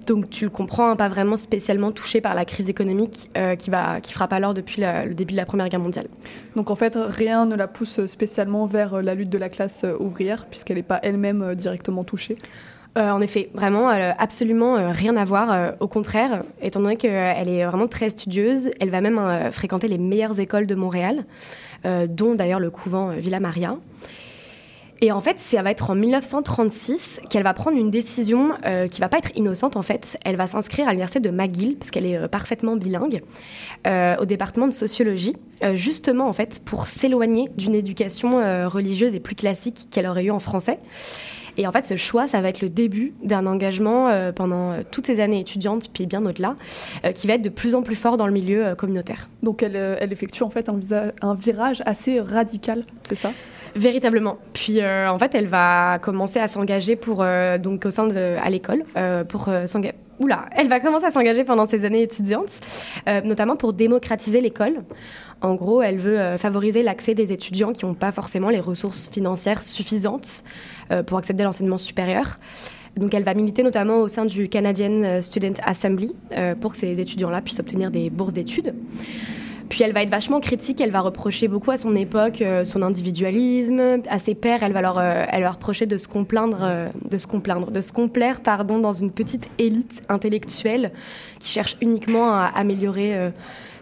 [0.09, 3.69] donc tu le comprends, hein, pas vraiment spécialement touchée par la crise économique euh, qui,
[3.69, 6.07] va, qui frappe alors depuis la- le début de la Première Guerre mondiale.
[6.55, 9.83] Donc en fait, rien ne la pousse spécialement vers euh, la lutte de la classe
[9.85, 12.37] euh, ouvrière, puisqu'elle n'est pas elle-même directement touchée.
[12.97, 15.73] Euh, en effet, vraiment, absolument euh, rien à voir.
[15.79, 20.39] au contraire, étant donné qu'elle est vraiment très studieuse, elle va même fréquenter les meilleures
[20.39, 21.23] écoles de Montréal,
[22.09, 23.77] dont d'ailleurs le couvent Villa Maria.
[25.01, 28.99] Et en fait, ça va être en 1936 qu'elle va prendre une décision euh, qui
[28.99, 30.17] va pas être innocente en fait.
[30.25, 33.23] Elle va s'inscrire à l'université de McGill parce qu'elle est euh, parfaitement bilingue
[33.87, 38.19] euh, au département de sociologie, euh, justement en fait pour s'éloigner d'une éducation
[38.67, 40.79] religieuse et plus classique qu'elle aurait eu en français.
[41.57, 45.19] Et en fait, ce choix, ça va être le début d'un engagement pendant toutes ces
[45.19, 46.55] années étudiantes, puis bien au-delà,
[47.13, 49.27] qui va être de plus en plus fort dans le milieu communautaire.
[49.43, 53.31] Donc elle, effectue en fait un virage assez radical, c'est ça?
[53.75, 54.37] Véritablement.
[54.53, 58.35] Puis euh, en fait, elle va commencer à s'engager pour euh, donc au sein de
[58.41, 59.95] à l'école euh, pour s'engager.
[60.19, 62.59] Oula, elle va commencer à s'engager pendant ses années étudiantes,
[63.23, 64.73] notamment pour démocratiser l'école.
[65.39, 69.63] En gros, elle veut favoriser l'accès des étudiants qui n'ont pas forcément les ressources financières
[69.63, 70.43] suffisantes
[71.07, 72.37] pour accéder à l'enseignement supérieur.
[72.97, 76.13] Donc, elle va militer notamment au sein du Canadian Student Assembly
[76.59, 78.73] pour que ces étudiants-là puissent obtenir des bourses d'études.
[79.69, 82.81] Puis elle va être vachement critique, elle va reprocher beaucoup à son époque euh, son
[82.81, 86.89] individualisme, à ses pairs, elle va leur, euh, elle va reprocher de se complaindre, euh,
[87.93, 90.91] complaire, pardon, dans une petite élite intellectuelle
[91.39, 93.31] qui cherche uniquement à améliorer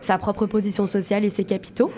[0.02, 1.92] sa propre position sociale et ses capitaux.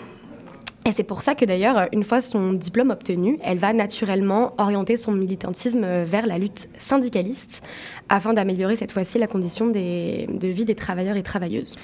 [0.86, 4.96] Et c'est pour ça que d'ailleurs, une fois son diplôme obtenu, elle va naturellement orienter
[4.96, 7.62] son militantisme vers la lutte syndicaliste
[8.08, 11.76] afin d'améliorer cette fois-ci la condition de vie des travailleurs et travailleuses.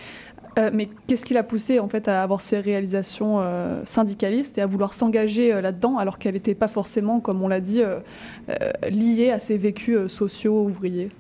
[0.59, 4.63] Euh, mais qu'est-ce qui l'a poussée en fait à avoir ces réalisations euh, syndicalistes et
[4.63, 7.83] à vouloir s'engager euh, là-dedans alors qu'elle n'était pas forcément, comme on l'a dit,
[8.91, 11.11] liée à ses vécus sociaux ouvriers?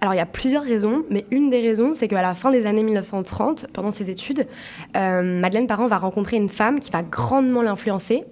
[0.00, 2.66] Alors il y a plusieurs raisons, mais une des raisons, c'est qu'à la fin des
[2.66, 4.46] années 1930, pendant ses études,
[4.94, 8.24] Madeleine Parent va rencontrer une femme qui va grandement l'influencer.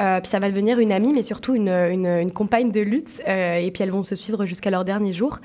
[0.00, 3.22] Euh, puis ça va devenir une amie, mais surtout une, compagne de lutte.
[3.28, 5.38] euh, et puis elles vont se suivre jusqu'à leur dernier jour.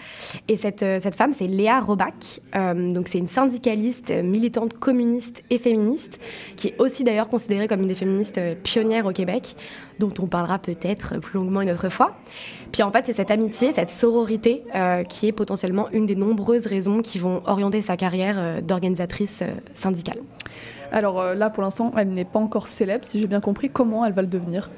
[0.47, 2.39] Et cette, euh, cette femme, c'est Léa Robach.
[2.55, 6.19] Euh, donc c'est une syndicaliste, militante communiste et féministe,
[6.55, 9.55] qui est aussi d'ailleurs considérée comme une des féministes pionnières au Québec,
[9.99, 12.15] dont on parlera peut-être plus longuement une autre fois.
[12.71, 14.63] Puis en fait, c'est cette amitié, cette sororité
[15.09, 19.43] qui est potentiellement une des nombreuses raisons qui vont orienter sa carrière d'organisatrice
[19.75, 20.19] syndicale.
[20.91, 23.69] Alors euh, là, pour l'instant, elle n'est pas encore célèbre, si j'ai bien compris.
[23.69, 24.69] Comment elle va le devenir?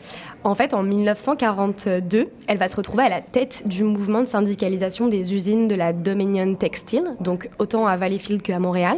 [0.44, 5.08] En fait, en 1942, elle va se retrouver à la tête du mouvement de syndicalisation
[5.08, 8.98] des usines de la Dominion Textile, donc autant à Valleyfield qu'à Montréal.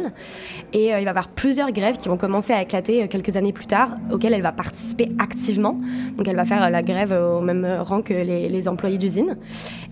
[0.72, 3.36] Et euh, il va y avoir plusieurs grèves qui vont commencer à éclater euh, quelques
[3.36, 5.78] années plus tard, auxquelles elle va participer activement.
[6.16, 9.36] Donc elle va faire la grève au même rang que les, les employés d'usine.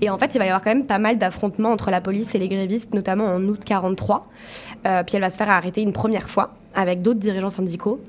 [0.00, 2.34] Et en fait, il va y avoir quand même pas mal d'affrontements entre la police
[2.34, 4.28] et les grévistes, notamment en août 43.
[4.84, 8.00] Euh, puis elle va se faire arrêter une première fois avec d'autres dirigeants syndicaux.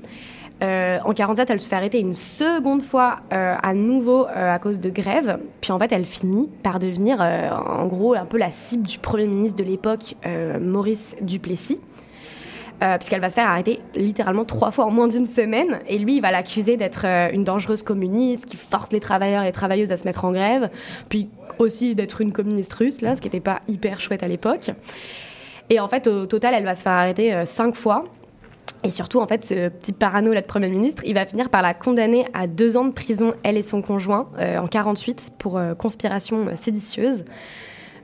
[0.62, 4.58] Euh, en 47, elle se fait arrêter une seconde fois euh, à nouveau euh, à
[4.58, 5.38] cause de grève.
[5.60, 8.98] Puis en fait, elle finit par devenir euh, en gros un peu la cible du
[8.98, 10.14] premier ministre de l'époque,
[10.60, 11.80] Maurice Duplessis.
[12.80, 15.80] puisqu'elle va se faire arrêter littéralement trois fois en moins d'une semaine.
[15.88, 19.52] Et lui, il va l'accuser d'être une dangereuse communiste qui force les travailleurs et les
[19.52, 20.70] travailleuses à se mettre en grève,
[21.08, 24.70] puis aussi d'être une communiste russe, là, ce qui n'était pas hyper chouette à l'époque.
[25.70, 28.04] Et en fait, au total, elle va se faire arrêter cinq fois.
[28.84, 31.62] Et surtout, en fait, ce petit parano là de Premier ministre, il va finir par
[31.62, 35.56] la condamner à deux ans de prison, elle et son conjoint, euh, en 48, pour
[35.56, 37.24] euh, conspiration euh, séditieuse.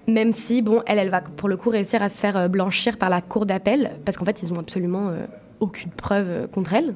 [0.08, 3.10] Même si, bon, elle, elle va pour le coup réussir à se faire blanchir par
[3.10, 5.12] la cour d'appel, parce qu'en fait, ils ont absolument
[5.60, 6.94] aucune preuve contre elle.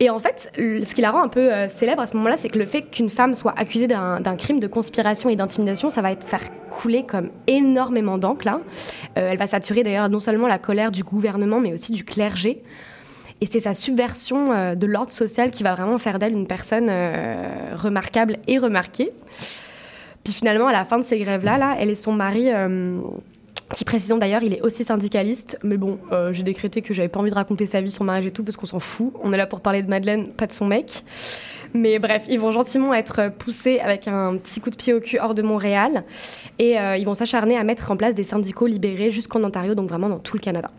[0.00, 2.48] Et en fait, ce qui la rend un peu euh, célèbre à ce moment-là, c'est
[2.48, 6.10] que le fait qu'une femme soit accusée d'un crime de conspiration et d'intimidation, ça va
[6.10, 8.60] être faire couler comme énormément d'encre là.
[9.16, 12.62] Euh, elle va saturer d'ailleurs non seulement la colère du gouvernement, mais aussi du clergé.
[13.40, 16.90] Et c'est sa subversion euh, de l'ordre social qui va vraiment faire d'elle une personne
[17.76, 19.12] remarquable et remarquée.
[20.24, 22.48] Puis finalement, à la fin de ces grèves-là, là, elle et son mari,
[23.74, 25.58] qui précisons d'ailleurs, il est aussi syndicaliste.
[25.62, 28.26] Mais bon, euh, j'ai décrété que j'avais pas envie de raconter sa vie, son mariage
[28.26, 29.12] et tout, parce qu'on s'en fout.
[29.22, 31.04] On est là pour parler de Madeleine, pas de son mec.
[31.74, 35.18] Mais bref, ils vont gentiment être poussés avec un petit coup de pied au cul
[35.18, 36.04] hors de Montréal.
[36.60, 39.88] Et euh, ils vont s'acharner à mettre en place des syndicaux libérés jusqu'en Ontario, donc
[39.88, 40.70] vraiment dans tout le Canada.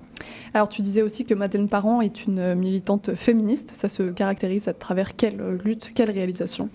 [0.56, 3.72] Alors tu disais aussi que Madeleine Parent est une militante féministe.
[3.74, 6.70] Ça se caractérise à travers quelle lutte, quelle réalisation?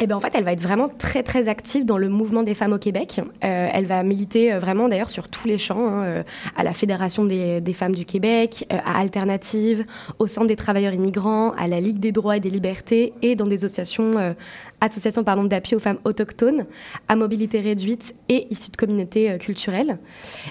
[0.00, 2.54] Eh ben en fait, elle va être vraiment très très active dans le mouvement des
[2.54, 3.20] femmes au Québec.
[3.44, 6.22] Euh, elle va militer euh, vraiment d'ailleurs sur tous les champs, hein, euh,
[6.56, 9.84] à la Fédération des, femmes du Québec, à Alternative,
[10.18, 13.46] au Centre des travailleurs immigrants, à la Ligue des droits et des libertés et dans
[13.46, 14.32] des associations, euh,
[15.48, 16.66] d'appui aux femmes autochtones,
[17.06, 19.98] à mobilité réduite et issues de communautés culturelles.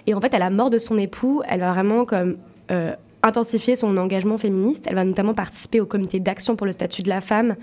[0.07, 2.37] Et en fait, à la mort de son époux, elle va vraiment comme
[2.71, 2.93] euh,
[3.23, 4.85] intensifier son engagement féministe.
[4.87, 7.55] Elle va notamment participer au comité d'action pour le statut de la femme,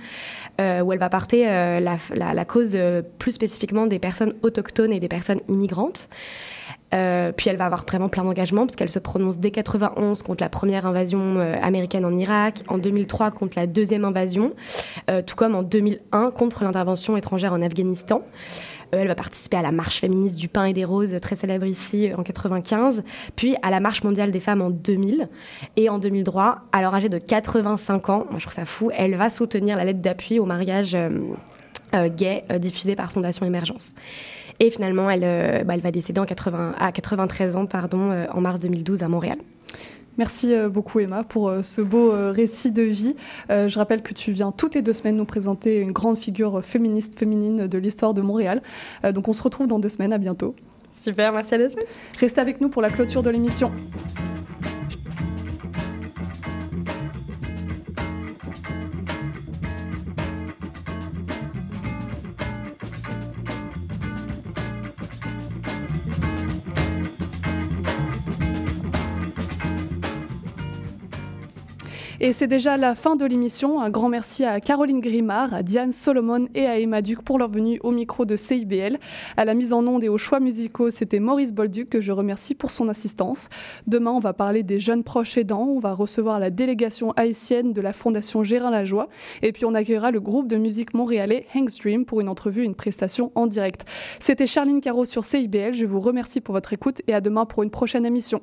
[0.60, 2.78] euh, où elle va porter euh, la, cause
[3.18, 6.10] plus spécifiquement des personnes autochtones et des personnes immigrantes.
[6.90, 10.48] Puis elle va avoir vraiment plein d'engagements parce qu'elle se prononce dès 91 contre la
[10.48, 14.52] première invasion américaine en Irak, en 2003 contre la deuxième invasion,
[15.26, 18.22] tout comme en 2001 contre l'intervention étrangère en Afghanistan.
[18.94, 21.66] Euh, elle va participer à la marche féministe du pain et des roses, très célèbre
[21.66, 23.02] ici en 95,
[23.36, 25.28] puis à la marche mondiale des femmes en 2000.
[25.76, 29.76] Et en 2003, alors âgée de 85 ans, je trouve ça fou, elle va soutenir
[29.76, 31.10] la lettre d'appui au mariage euh,
[31.94, 33.94] euh, gay diffusée par Fondation Émergence.
[34.60, 39.04] Et finalement, elle, bah, va décéder en 80, à 93 ans pardon, en mars 2012
[39.04, 39.38] à Montréal.
[40.18, 43.16] Merci euh, beaucoup Emma pour euh, ce beau euh, récit de vie.
[43.48, 47.18] Je rappelle que tu viens toutes les deux semaines nous présenter une grande figure féministe
[47.18, 48.60] féminine de l'histoire de Montréal.
[49.14, 50.54] Donc on se retrouve dans deux semaines, à bientôt.
[50.92, 51.86] Super, merci à deux semaines.
[52.18, 53.72] Restez avec nous pour la clôture de l'émission.
[72.20, 73.80] Et c'est déjà la fin de l'émission.
[73.80, 77.48] Un grand merci à Caroline Grimard, à Diane Solomon et à Emma Duc pour leur
[77.48, 78.98] venue au micro de CIBL.
[79.36, 82.56] À la mise en onde et aux choix musicaux, c'était Maurice Bolduc que je remercie
[82.56, 83.48] pour son assistance.
[83.86, 85.68] Demain, on va parler des jeunes proches aidants.
[85.68, 89.08] On va recevoir la délégation haïtienne de la Fondation Gérard Lajoie.
[89.42, 92.66] Et puis, on accueillera le groupe de musique montréalais Hank's Dream pour une entrevue et
[92.66, 93.84] une prestation en direct.
[94.18, 95.72] C'était Charline Caro sur CIBL.
[95.72, 98.42] Je vous remercie pour votre écoute et à demain pour une prochaine émission.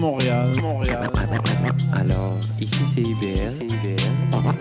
[0.00, 1.10] Montréal, Montréal.
[1.92, 3.58] Alors, ici c'est IBL.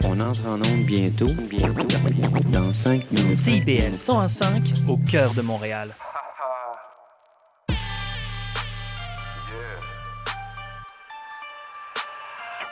[0.04, 1.88] On entre en onde bientôt, bientôt,
[2.52, 3.40] dans 5 minutes.
[3.40, 5.96] CIBL 105 au cœur de Montréal.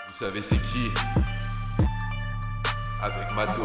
[0.10, 0.92] Vous savez c'est qui?
[3.02, 3.54] Avec Mato.